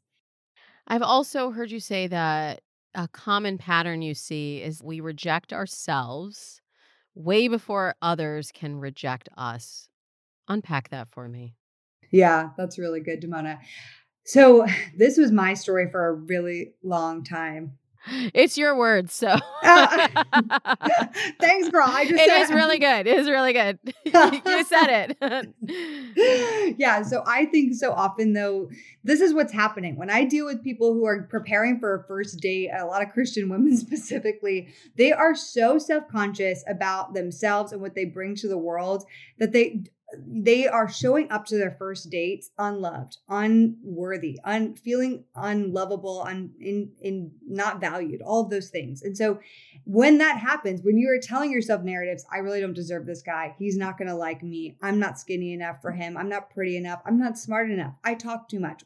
[0.88, 2.62] I've also heard you say that
[2.94, 6.60] a common pattern you see is we reject ourselves
[7.14, 9.88] way before others can reject us.
[10.48, 11.54] Unpack that for me.
[12.10, 13.58] Yeah, that's really good, Damona.
[14.24, 17.78] So, this was my story for a really long time.
[18.06, 20.08] It's your words, so uh,
[21.40, 21.86] thanks, girl.
[21.86, 23.06] I just it is really good.
[23.06, 23.78] It is really good.
[24.04, 26.76] you said it.
[26.78, 27.02] yeah.
[27.02, 28.70] So I think so often though,
[29.02, 32.40] this is what's happening when I deal with people who are preparing for a first
[32.40, 32.70] date.
[32.76, 37.94] A lot of Christian women specifically, they are so self conscious about themselves and what
[37.94, 39.04] they bring to the world
[39.38, 39.82] that they
[40.26, 46.92] they are showing up to their first dates unloved, unworthy, un feeling unlovable, un in
[47.00, 49.02] in not valued, all of those things.
[49.02, 49.40] And so
[49.84, 53.54] when that happens, when you are telling yourself narratives, I really don't deserve this guy.
[53.58, 54.76] He's not going to like me.
[54.82, 56.16] I'm not skinny enough for him.
[56.16, 57.02] I'm not pretty enough.
[57.04, 57.94] I'm not smart enough.
[58.02, 58.82] I talk too much.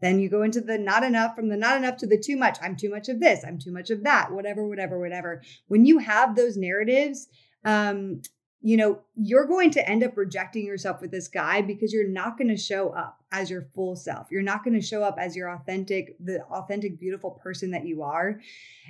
[0.00, 2.58] Then you go into the not enough, from the not enough to the too much.
[2.60, 3.44] I'm too much of this.
[3.46, 4.32] I'm too much of that.
[4.32, 5.42] Whatever, whatever, whatever.
[5.68, 7.28] When you have those narratives,
[7.64, 8.20] um,
[8.64, 12.38] you know, you're going to end up rejecting yourself with this guy because you're not
[12.38, 14.28] going to show up as your full self.
[14.30, 18.02] You're not going to show up as your authentic, the authentic, beautiful person that you
[18.02, 18.40] are.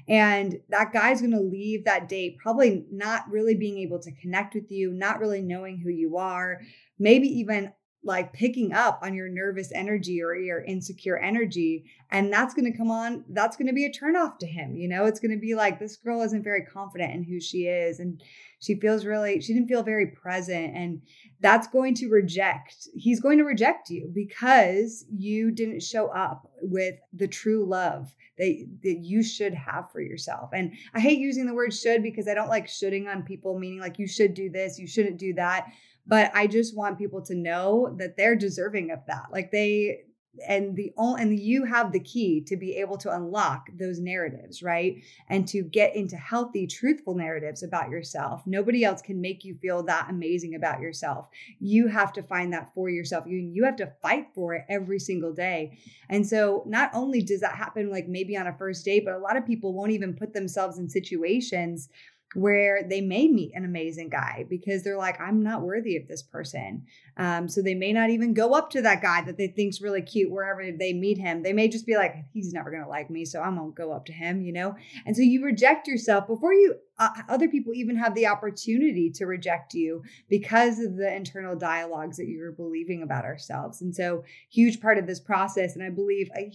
[0.09, 4.55] And that guy's going to leave that date probably not really being able to connect
[4.55, 6.61] with you, not really knowing who you are,
[6.99, 7.73] maybe even
[8.05, 11.85] like picking up on your nervous energy or your insecure energy.
[12.11, 14.75] And that's going to come on, that's going to be a turnoff to him.
[14.77, 17.67] You know, it's going to be like, this girl isn't very confident in who she
[17.67, 18.01] is.
[18.01, 18.21] And
[18.59, 20.75] she feels really, she didn't feel very present.
[20.75, 21.03] And
[21.41, 26.97] that's going to reject, he's going to reject you because you didn't show up with
[27.12, 30.51] the true love that, that you should have for yourself.
[30.53, 33.81] And I hate using the word should because I don't like shoulding on people, meaning
[33.81, 35.69] like you should do this, you shouldn't do that
[36.07, 39.27] but i just want people to know that they're deserving of that.
[39.31, 40.05] Like they
[40.49, 44.62] and the only and you have the key to be able to unlock those narratives
[44.62, 45.03] right?
[45.29, 48.43] And to get into healthy truthful narratives about yourself.
[48.47, 51.29] Nobody else can make you feel that amazing about yourself.
[51.59, 53.27] You have to find that for yourself.
[53.27, 55.79] You you have to fight for it every single day.
[56.09, 59.19] And so not only does that happen like maybe on a first date but a
[59.19, 61.91] lot of people won't even put themselves in situations
[62.35, 66.23] where they may meet an amazing guy because they're like, I'm not worthy of this
[66.23, 66.87] person.
[67.16, 70.03] Um, so they may not even go up to that guy that they think's really
[70.03, 71.42] cute wherever they meet him.
[71.42, 74.07] They may just be like, he's never gonna like me, so I'm gonna go up
[74.07, 74.77] to him, you know.
[75.05, 79.27] And so you reject yourself before you uh, other people even have the opportunity to
[79.27, 83.83] reject you because of the internal dialogues that you're believing about ourselves.
[83.83, 86.53] And so, huge part of this process, and I believe I,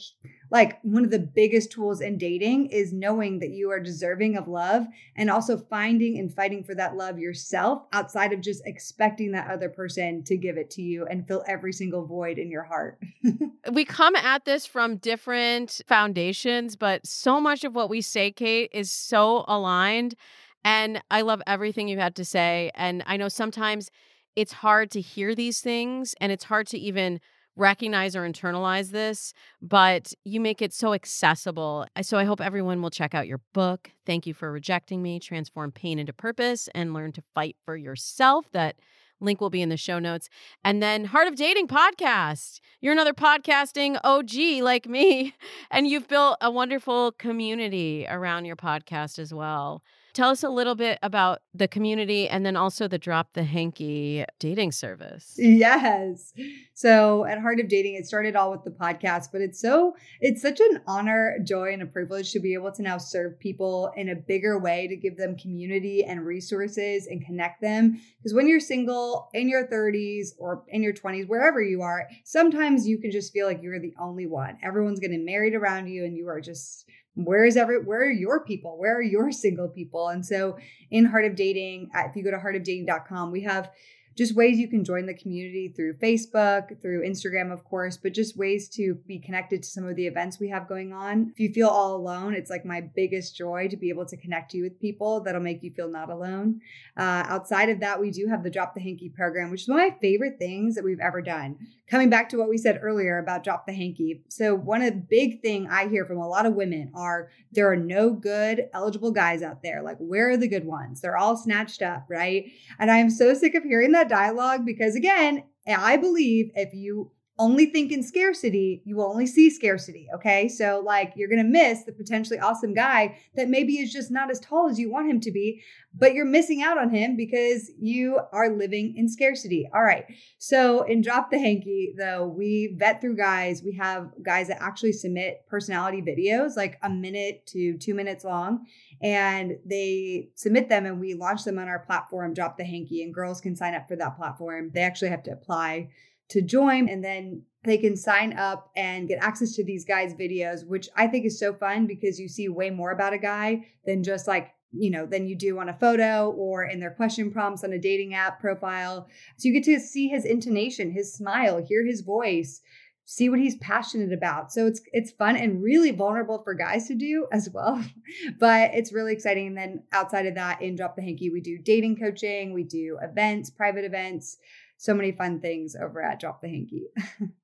[0.50, 4.48] like one of the biggest tools in dating is knowing that you are deserving of
[4.48, 9.50] love and also finding and fighting for that love yourself outside of just expecting that
[9.52, 13.00] other person to give it to you and fill every single void in your heart.
[13.74, 18.70] we come at this from different foundations, but so much of what we say, Kait,
[18.72, 20.16] is so aligned.
[20.64, 22.72] And I love everything you had to say.
[22.76, 23.90] And I know sometimes
[24.36, 27.20] it's hard to hear these things and it's hard to even
[27.56, 31.88] recognize or internalize this, but you make it so accessible.
[31.96, 33.92] Eh, so I hope everyone will check out your book.
[34.06, 38.46] Thank you for rejecting me, transform pain into purpose, and learn to fight for yourself.
[38.52, 38.76] That
[39.20, 40.30] link will be in the show notes.
[40.64, 42.60] And then Heart of Dating podcast.
[42.80, 45.34] You're another podcasting OG like me,
[45.72, 49.82] and you've built a wonderful community around your podcast as well.
[50.18, 54.26] Tell us a little bit about the community and then also the Drop the Hanky
[54.40, 55.36] dating service.
[55.38, 56.34] Yes.
[56.74, 60.42] So at Heart of Dating, it started all with the podcast, but it's so, it's
[60.42, 64.10] such an honor, joy, and a privilege to be able to now serve people in
[64.10, 68.02] a bigger way to give them community and resources and connect them.
[68.18, 72.88] Because when you're single in your 30s or in your 20s, wherever you are, sometimes
[72.88, 74.58] you can just feel like you're the only one.
[74.64, 76.86] Everyone's getting married around you and you are just
[77.18, 78.78] where is every where are your people?
[78.78, 80.08] Where are your single people?
[80.10, 80.58] And so
[80.92, 83.72] in heart of dating if you go to heartofdating.com we have
[84.18, 88.36] just ways you can join the community through Facebook, through Instagram, of course, but just
[88.36, 91.32] ways to be connected to some of the events we have going on.
[91.34, 94.56] If you feel all alone, it's like my biggest joy to be able to connect
[94.56, 96.62] you with people that'll make you feel not alone.
[96.98, 99.80] Uh, outside of that, we do have the Drop the Hanky program, which is one
[99.80, 101.58] of my favorite things that we've ever done.
[101.90, 104.24] Coming back to what we said earlier about Drop the Hanky.
[104.30, 107.72] So, one of the big thing I hear from a lot of women are there
[107.72, 109.82] are no good eligible guys out there.
[109.82, 111.00] Like, where are the good ones?
[111.00, 112.52] They're all snatched up, right?
[112.80, 117.12] And I am so sick of hearing that dialogue because, again, I believe if you
[117.40, 120.08] only think in scarcity, you will only see scarcity.
[120.16, 120.48] Okay.
[120.48, 124.32] So, like, you're going to miss the potentially awesome guy that maybe is just not
[124.32, 125.62] as tall as you want him to be,
[125.94, 129.70] but you're missing out on him because you are living in scarcity.
[129.74, 130.06] All right.
[130.40, 133.62] So, in Drop the Hanky, though, we vet through guys.
[133.64, 138.66] We have guys that actually submit personality videos, like a minute to two minutes long
[139.02, 143.14] and they submit them and we launch them on our platform drop the hanky and
[143.14, 145.88] girls can sign up for that platform they actually have to apply
[146.30, 150.66] to join and then they can sign up and get access to these guys videos
[150.66, 154.04] which i think is so fun because you see way more about a guy than
[154.04, 157.64] just like you know than you do on a photo or in their question prompts
[157.64, 161.86] on a dating app profile so you get to see his intonation his smile hear
[161.86, 162.62] his voice
[163.10, 164.52] see what he's passionate about.
[164.52, 167.82] So it's it's fun and really vulnerable for guys to do as well.
[168.40, 169.48] but it's really exciting.
[169.48, 173.00] And then outside of that, in Drop the Hanky, we do dating coaching, we do
[173.02, 174.38] events, private events,
[174.78, 176.88] so many fun things over at Drop the Hanky.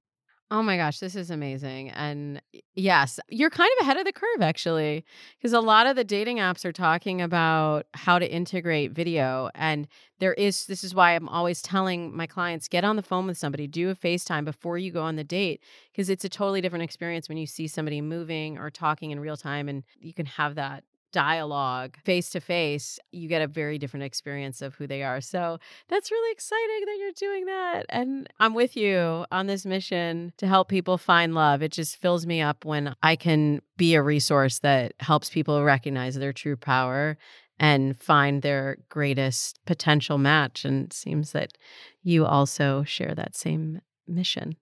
[0.54, 1.90] Oh my gosh, this is amazing.
[1.90, 2.40] And
[2.76, 5.04] yes, you're kind of ahead of the curve actually,
[5.36, 9.50] because a lot of the dating apps are talking about how to integrate video.
[9.56, 9.88] And
[10.20, 13.36] there is, this is why I'm always telling my clients get on the phone with
[13.36, 15.60] somebody, do a FaceTime before you go on the date,
[15.92, 19.38] because it's a totally different experience when you see somebody moving or talking in real
[19.38, 24.04] time and you can have that dialogue face to face, you get a very different
[24.04, 25.22] experience of who they are.
[25.22, 27.86] So that's really exciting that you're doing that.
[27.88, 31.62] And I'm with you on this mission to help people find love.
[31.62, 36.16] It just fills me up when I can be a resource that helps people recognize
[36.16, 37.18] their true power
[37.60, 40.66] and find their greatest potential match.
[40.66, 41.54] And it seems that
[42.02, 44.56] you also share that same mission.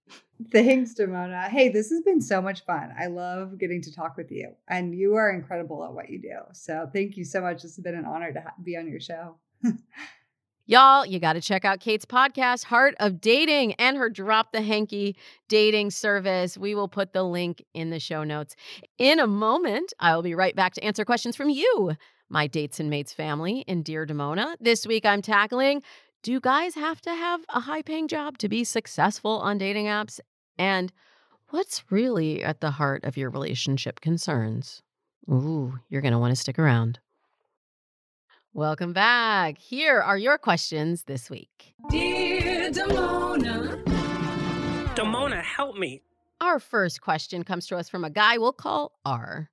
[0.51, 1.47] Thanks, Damona.
[1.47, 2.93] Hey, this has been so much fun.
[2.99, 6.37] I love getting to talk with you, and you are incredible at what you do.
[6.53, 7.63] So, thank you so much.
[7.63, 9.35] It's been an honor to ha- be on your show.
[10.67, 14.61] Y'all, you got to check out Kait's podcast, Heart of Dating, and her Drop the
[14.61, 15.17] Hanky
[15.49, 16.57] dating service.
[16.57, 18.55] We will put the link in the show notes.
[18.97, 21.97] In a moment, I will be right back to answer questions from you,
[22.29, 24.55] my dates and mates family in Dear Damona.
[24.61, 25.81] This week, I'm tackling
[26.23, 30.19] do guys have to have a high paying job to be successful on dating apps?
[30.57, 30.91] And
[31.49, 34.83] what's really at the heart of your relationship concerns?
[35.29, 36.99] Ooh, you're going to want to stick around.
[38.53, 39.57] Welcome back.
[39.57, 41.73] Here are your questions this week.
[41.89, 43.83] Dear Damona.
[44.95, 46.01] Damona, help me.
[46.41, 49.50] Our first question comes to us from a guy we'll call R.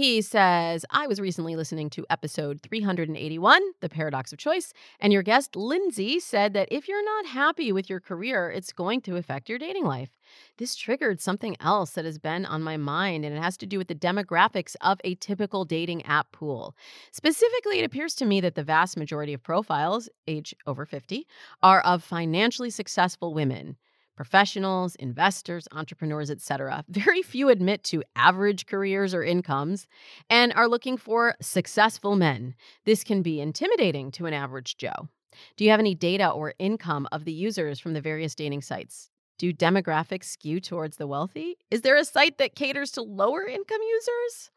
[0.00, 5.22] He says, I was recently listening to episode 381, The Paradox of Choice, and your
[5.22, 9.50] guest, Lindsay, said that if you're not happy with your career, it's going to affect
[9.50, 10.16] your dating life.
[10.56, 13.76] This triggered something else that has been on my mind, and it has to do
[13.76, 16.74] with the demographics of a typical dating app pool.
[17.12, 21.26] Specifically, it appears to me that the vast majority of profiles, age over 50,
[21.62, 23.76] are of financially successful women
[24.20, 26.84] professionals, investors, entrepreneurs, etc.
[26.90, 29.86] Very few admit to average careers or incomes
[30.28, 32.54] and are looking for successful men.
[32.84, 35.08] This can be intimidating to an average Joe.
[35.56, 39.08] Do you have any data or income of the users from the various dating sites?
[39.38, 41.56] Do demographics skew towards the wealthy?
[41.70, 44.50] Is there a site that caters to lower income users?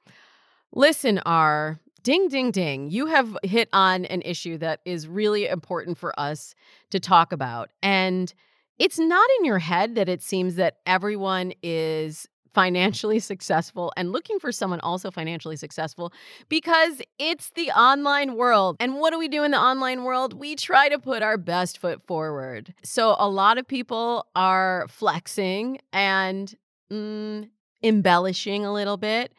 [0.73, 2.89] Listen, R, ding, ding, ding.
[2.89, 6.53] You have hit on an issue that is really important for us
[6.89, 7.69] to talk about.
[7.81, 8.33] And
[8.79, 14.39] it's not in your head that it seems that everyone is financially successful and looking
[14.39, 16.13] for someone also financially successful
[16.49, 18.77] because it's the online world.
[18.79, 20.33] And what do we do in the online world?
[20.33, 22.73] We try to put our best foot forward.
[22.83, 26.53] So a lot of people are flexing and
[26.91, 27.49] mm,
[27.81, 29.33] embellishing a little bit.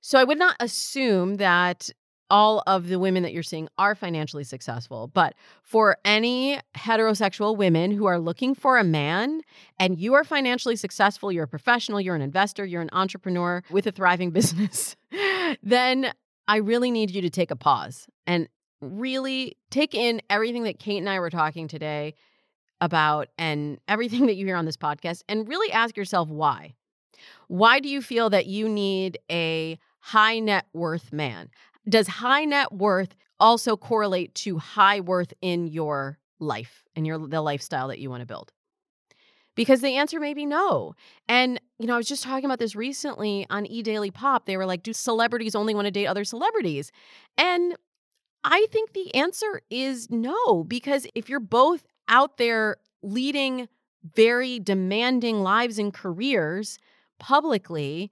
[0.00, 1.90] So I would not assume that
[2.32, 5.06] all of the women that you're seeing are financially successful.
[5.12, 9.42] But for any heterosexual women who are looking for a man
[9.78, 13.86] and you are financially successful, you're a professional, you're an investor, you're an entrepreneur with
[13.86, 14.96] a thriving business,
[15.62, 16.10] then
[16.48, 18.48] I really need you to take a pause and
[18.80, 22.14] really take in everything that Kait and I were talking today
[22.80, 26.74] about and everything that you hear on this podcast and really ask yourself why.
[27.48, 31.50] Why do you feel that you need a high net worth man?
[31.88, 37.40] Does high net worth also correlate to high worth in your life and your the
[37.40, 38.52] lifestyle that you want to build?
[39.54, 40.94] Because the answer may be no.
[41.28, 44.46] And, you know, I was just talking about this recently on E Daily Pop.
[44.46, 46.90] They were like, do celebrities only want to date other celebrities?
[47.36, 47.76] And
[48.44, 53.68] I think the answer is no, because if you're both out there leading
[54.14, 56.78] very demanding lives and careers
[57.18, 58.10] publicly,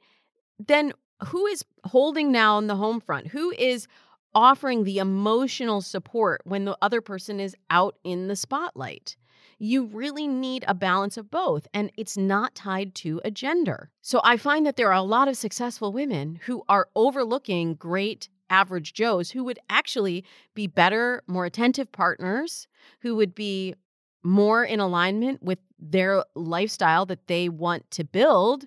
[0.58, 0.92] then
[1.26, 3.28] who is holding now on the home front?
[3.28, 3.86] Who is
[4.34, 9.16] offering the emotional support when the other person is out in the spotlight?
[9.58, 13.90] You really need a balance of both, and it's not tied to a gender.
[14.00, 18.28] So I find that there are a lot of successful women who are overlooking great
[18.48, 22.66] average Joes who would actually be better, more attentive partners,
[23.00, 23.74] who would be
[24.22, 28.66] more in alignment with their lifestyle that they want to build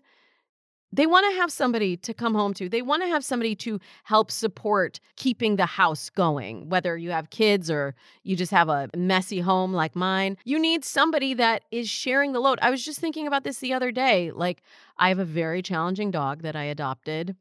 [0.93, 2.69] they want to have somebody to come home to.
[2.69, 7.31] They want to have somebody to help support keeping the house going, whether you have
[7.31, 10.37] kids or you just have a messy home like mine.
[10.45, 12.59] You need somebody that is sharing the load.
[12.61, 14.31] I was just thinking about this the other day.
[14.31, 14.61] Like,
[14.99, 17.35] I have a very challenging dog that I adopted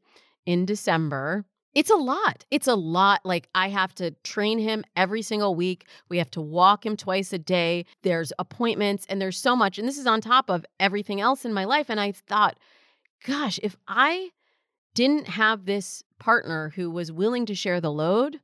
[0.47, 1.45] in December.
[1.75, 2.45] It's a lot.
[2.49, 3.21] It's a lot.
[3.23, 5.85] Like, I have to train him every single week.
[6.09, 7.85] We have to walk him twice a day.
[8.01, 9.77] There's appointments and there's so much.
[9.77, 11.89] And this is on top of everything else in my life.
[11.89, 12.57] And I thought,
[13.23, 14.29] gosh, if I
[14.93, 18.39] didn't have this partner who was willing to share the load,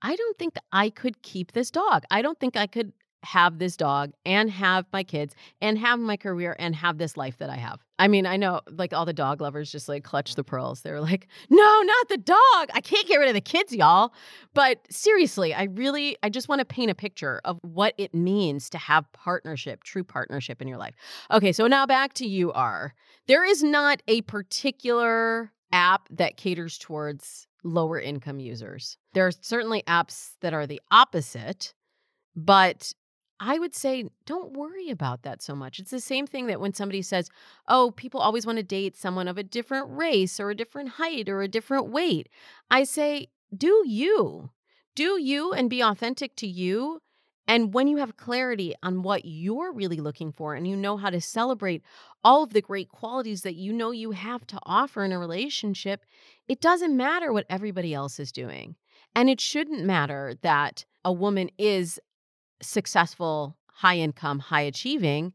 [0.00, 2.04] I don't think I could keep this dog.
[2.10, 2.92] I don't think I could
[3.24, 7.38] have this dog and have my kids and have my career and have this life
[7.38, 7.80] that I have.
[8.02, 10.80] I mean, I know like all the dog lovers just like clutch the pearls.
[10.80, 12.68] They're like, no, not the dog.
[12.74, 14.12] I can't get rid of the kids, y'all.
[14.54, 18.68] But seriously, I really, I just want to paint a picture of what it means
[18.70, 20.96] to have partnership, true partnership in your life.
[21.30, 22.92] Okay, so now back to you, R.
[23.28, 28.98] There is not a particular app that caters towards lower income users.
[29.14, 31.72] There are certainly apps that are the opposite,
[32.34, 32.92] but
[33.44, 35.80] I would say don't worry about that so much.
[35.80, 37.28] It's the same thing that when somebody says,
[37.66, 41.28] oh, people always want to date someone of a different race or a different height
[41.28, 42.28] or a different weight.
[42.70, 44.50] I say, do you.
[44.94, 47.00] Do you and be authentic to you
[47.46, 51.10] And when you have clarity on what you're really looking for and you know how
[51.10, 51.82] to celebrate
[52.22, 56.04] all of the great qualities that you know you have to offer in a relationship,
[56.48, 58.76] it doesn't matter what everybody else is doing.
[59.14, 62.00] And it shouldn't matter that a woman is
[62.62, 65.32] successful, high income, high achieving.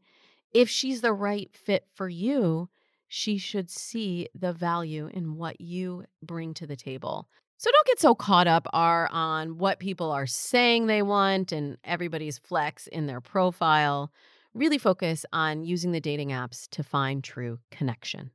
[0.52, 2.68] If she's the right fit for you,
[3.08, 7.28] she should see the value in what you bring to the table.
[7.56, 11.76] So don't get so caught up are on what people are saying they want and
[11.82, 14.12] everybody's flex in their profile.
[14.54, 18.30] Really focus on using the dating apps to find true connection.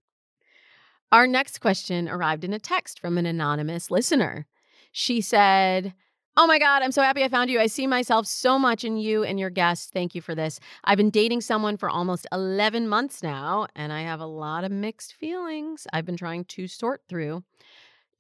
[1.12, 4.48] Our next question arrived in a text from an anonymous listener.
[4.91, 5.94] She said,
[6.36, 7.60] Oh my God, I'm so happy I found you.
[7.60, 9.92] I see myself so much in you and your guests.
[9.94, 10.60] Thank you for this.
[10.84, 14.72] I've been dating someone for almost 11 months now, and I have a lot of
[14.72, 17.44] mixed feelings I've been trying to sort through.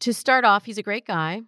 [0.01, 1.41] To start off, he's a great guy.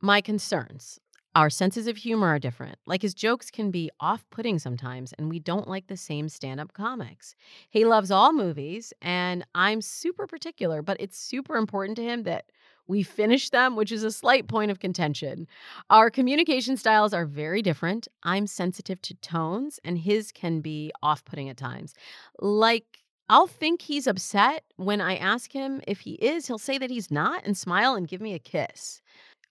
[0.00, 0.98] My concerns
[1.34, 2.78] our senses of humor are different.
[2.84, 6.58] Like his jokes can be off putting sometimes, and we don't like the same stand
[6.58, 7.36] up comics.
[7.70, 12.46] He loves all movies, and I'm super particular, but it's super important to him that
[12.88, 15.46] we finish them, which is a slight point of contention.
[15.90, 18.08] Our communication styles are very different.
[18.22, 21.94] I'm sensitive to tones, and his can be off putting at times.
[22.40, 26.46] Like, I'll think he's upset when I ask him if he is.
[26.46, 29.02] He'll say that he's not and smile and give me a kiss.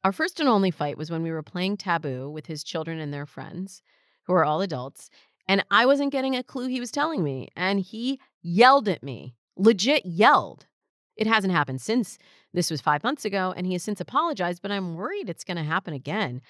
[0.04, 3.14] Our first and only fight was when we were playing Taboo with his children and
[3.14, 3.82] their friends,
[4.24, 5.10] who are all adults,
[5.48, 9.36] and I wasn't getting a clue he was telling me, and he yelled at me.
[9.56, 10.67] Legit yelled.
[11.18, 12.18] It hasn't happened since
[12.54, 15.58] this was five months ago, and he has since apologized, but I'm worried it's going
[15.58, 16.42] to happen again.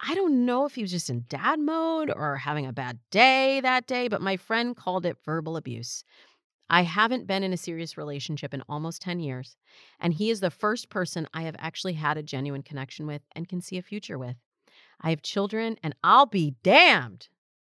[0.00, 3.60] I don't know if he was just in dad mode or having a bad day
[3.60, 6.04] that day, but my friend called it verbal abuse.
[6.68, 9.56] I haven't been in a serious relationship in almost 10 years,
[10.00, 13.48] and he is the first person I have actually had a genuine connection with and
[13.48, 14.36] can see a future with.
[15.00, 17.28] I have children, and I'll be damned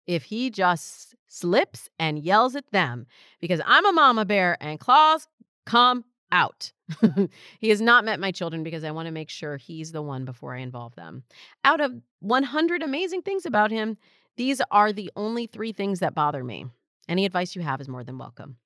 [0.06, 3.08] if he just slips and yells at them
[3.42, 5.28] because I'm a mama bear and claws
[5.66, 6.74] come out.
[7.60, 10.26] he has not met my children because I want to make sure he's the one
[10.26, 11.24] before I involve them.
[11.64, 13.98] Out of 100 amazing things about him,
[14.36, 16.66] these are the only three things that bother me.
[17.08, 18.58] Any advice you have is more than welcome.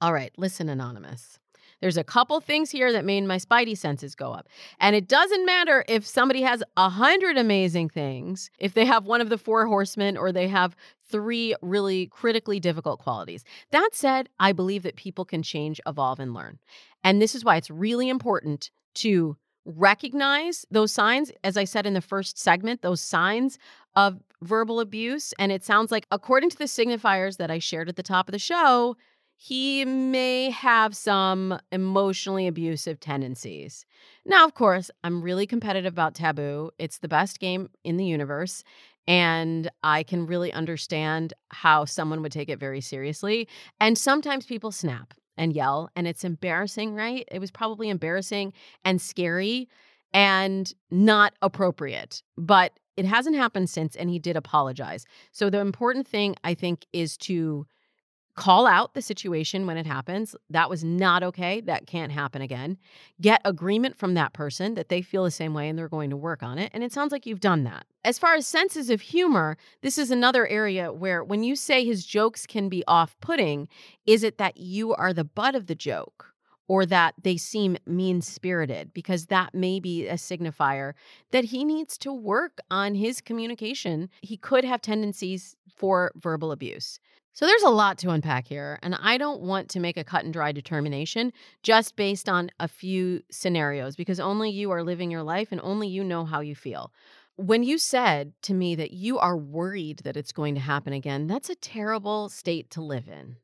[0.00, 1.38] All right, listen, Anonymous.
[1.82, 4.48] There's a couple things here that made my spidey senses go up.
[4.78, 9.20] And it doesn't matter if somebody has a hundred amazing things, if they have one
[9.20, 10.76] of the four horsemen or they have
[11.10, 13.42] three really critically difficult qualities.
[13.72, 16.60] That said, I believe that people can change, evolve, and learn.
[17.02, 21.32] And this is why it's really important to recognize those signs.
[21.42, 23.58] As I said in the first segment, those signs
[23.96, 25.34] of verbal abuse.
[25.38, 28.32] And it sounds like, according to the signifiers that I shared at the top of
[28.32, 28.96] the show,
[29.44, 33.84] he may have some emotionally abusive tendencies.
[34.24, 36.70] Now, of course, I'm really competitive about Taboo.
[36.78, 38.62] It's the best game in the universe.
[39.08, 43.48] And I can really understand how someone would take it very seriously.
[43.80, 47.26] And sometimes people snap and yell, and it's embarrassing, right?
[47.28, 48.52] It was probably embarrassing
[48.84, 49.68] and scary
[50.14, 52.22] and not appropriate.
[52.38, 55.04] But it hasn't happened since, and he did apologize.
[55.32, 57.66] So the important thing, I think, is to
[58.34, 60.34] call out the situation when it happens.
[60.48, 61.60] That was not okay.
[61.60, 62.78] That can't happen again.
[63.20, 66.16] Get agreement from that person that they feel the same way and they're going to
[66.16, 66.70] work on it.
[66.72, 67.84] And it sounds like you've done that.
[68.04, 72.06] As far as senses of humor, this is another area where when you say his
[72.06, 73.68] jokes can be off putting,
[74.06, 76.28] is it that you are the butt of the joke?
[76.68, 80.94] Or that they seem mean spirited, because that may be a signifier
[81.32, 84.08] that he needs to work on his communication.
[84.22, 86.98] He could have tendencies for verbal abuse.
[87.34, 90.24] So there's a lot to unpack here, and I don't want to make a cut
[90.24, 95.22] and dry determination just based on a few scenarios because only you are living your
[95.22, 96.92] life and only you know how you feel.
[97.36, 101.26] When you said to me that you are worried that it's going to happen again,
[101.26, 103.36] that's a terrible state to live in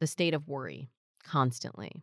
[0.00, 0.88] the state of worry
[1.22, 2.02] constantly.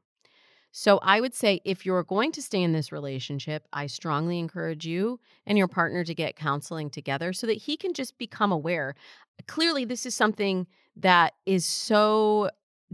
[0.71, 4.85] So I would say if you're going to stay in this relationship, I strongly encourage
[4.85, 8.95] you and your partner to get counseling together so that he can just become aware.
[9.47, 12.49] Clearly, this is something that is so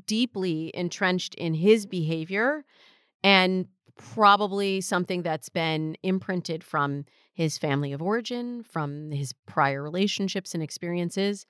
[0.06, 2.64] deeply entrenched in his behavior
[3.24, 3.68] and
[3.98, 10.62] probably something that's been imprinted from his family of origin, from his prior relationships and
[10.62, 11.46] experiences.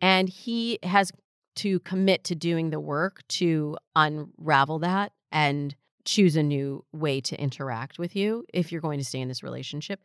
[0.00, 1.12] And he has
[1.56, 5.74] to commit to doing the work to unravel that and
[6.04, 9.42] choose a new way to interact with you if you're going to stay in this
[9.42, 10.00] relationship.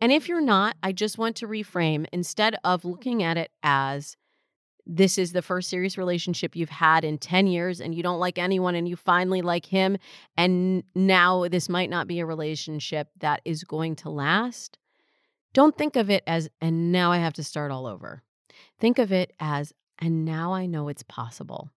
[0.00, 4.16] And if you're not, I just want to reframe instead of looking at it as
[4.86, 8.38] this is the first serious relationship you've had in 10 years and you don't like
[8.38, 9.96] anyone and you finally like him
[10.36, 14.78] and now this might not be a relationship that is going to last
[15.54, 18.22] don't think of it as and now i have to start all over
[18.78, 21.70] Think of it as, and now I know it's possible.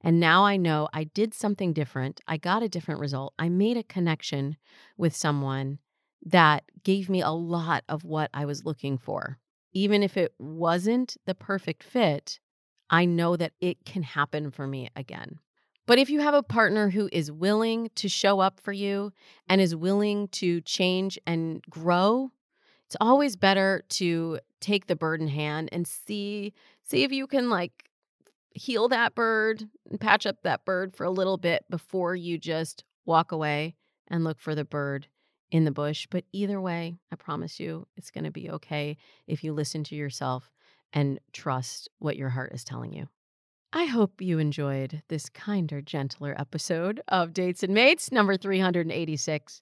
[0.00, 2.20] And now I know I did something different.
[2.26, 3.34] I got a different result.
[3.38, 4.56] I made a connection
[4.96, 5.78] with someone
[6.24, 9.38] that gave me a lot of what I was looking for.
[9.72, 12.38] Even if it wasn't the perfect fit,
[12.90, 15.38] I know that it can happen for me again.
[15.86, 19.12] But if you have a partner who is willing to show up for you
[19.48, 22.30] and is willing to change and grow,
[22.86, 27.50] it's always better to take the bird in hand and see see if you can
[27.50, 27.90] like
[28.50, 32.84] heal that bird and patch up that bird for a little bit before you just
[33.04, 33.74] walk away
[34.08, 35.08] and look for the bird
[35.50, 36.06] in the bush.
[36.10, 39.94] But either way, I promise you, it's going to be okay if you listen to
[39.94, 40.50] yourself
[40.94, 43.08] and trust what your heart is telling you.
[43.72, 49.60] I hope you enjoyed this kinder, gentler episode of Dates and Mates, number 386.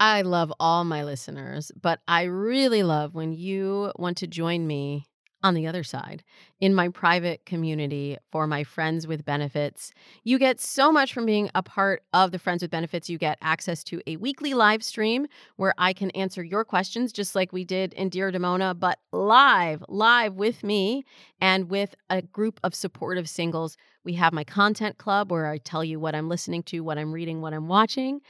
[0.00, 5.06] I love all my listeners, but I really love when you want to join me
[5.44, 6.24] on the other side,
[6.58, 9.92] in my private community for my Friends with Benefits,
[10.24, 13.10] you get so much from being a part of the Friends with Benefits.
[13.10, 15.26] You get access to a weekly live stream
[15.56, 19.84] where I can answer your questions, just like we did in Dear Damona, but live,
[19.86, 21.04] live with me
[21.40, 23.76] and with a group of supportive singles.
[24.02, 27.12] We have my content club where I tell you what I'm listening to, what I'm
[27.12, 28.20] reading, what I'm watching.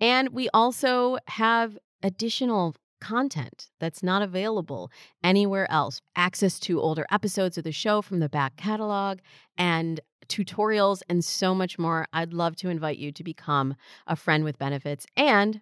[0.00, 4.90] And we also have additional content that's not available
[5.22, 6.00] anywhere else.
[6.16, 9.18] Access to older episodes of the show from the back catalog
[9.58, 12.06] and tutorials and so much more.
[12.14, 13.74] I'd love to invite you to become
[14.06, 15.60] a friend with benefits and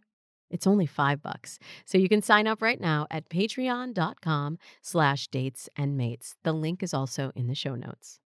[0.51, 1.59] it's only five bucks.
[1.85, 6.37] So you can sign up right now at patreon.com slash dates and mates.
[6.45, 8.22] The link is also in the show notes.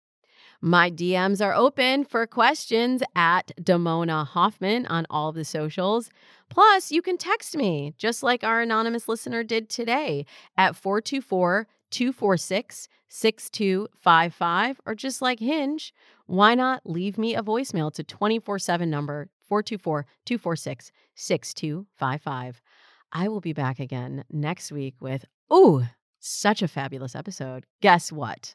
[0.65, 6.09] My DMs are open for questions at Damona Hoffman on all of the socials.
[6.49, 10.25] Plus, you can text me, just like our anonymous listener did today,
[10.57, 14.81] at 424 246 6255.
[14.87, 15.93] Or just like Hinge,
[16.27, 22.63] why not leave me a voicemail to 24 7 number 424 246 6255.
[23.11, 25.83] I will be back again next week with, ooh,
[26.21, 27.67] such a fabulous episode.
[27.81, 28.55] Guess what?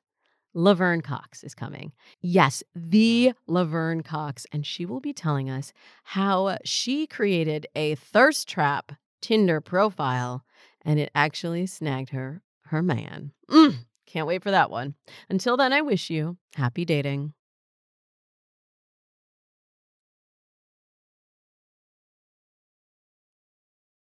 [0.58, 1.94] Laverne Cox is coming.
[2.20, 4.48] Yes, the Laverne Cox.
[4.52, 5.72] And she will be telling us
[6.04, 10.44] how she created a thirst trap Tinder profile
[10.84, 13.32] and it actually snagged her her man.
[13.50, 14.96] Mm, can't wait for that one.
[15.30, 17.34] Until then, I wish you happy dating.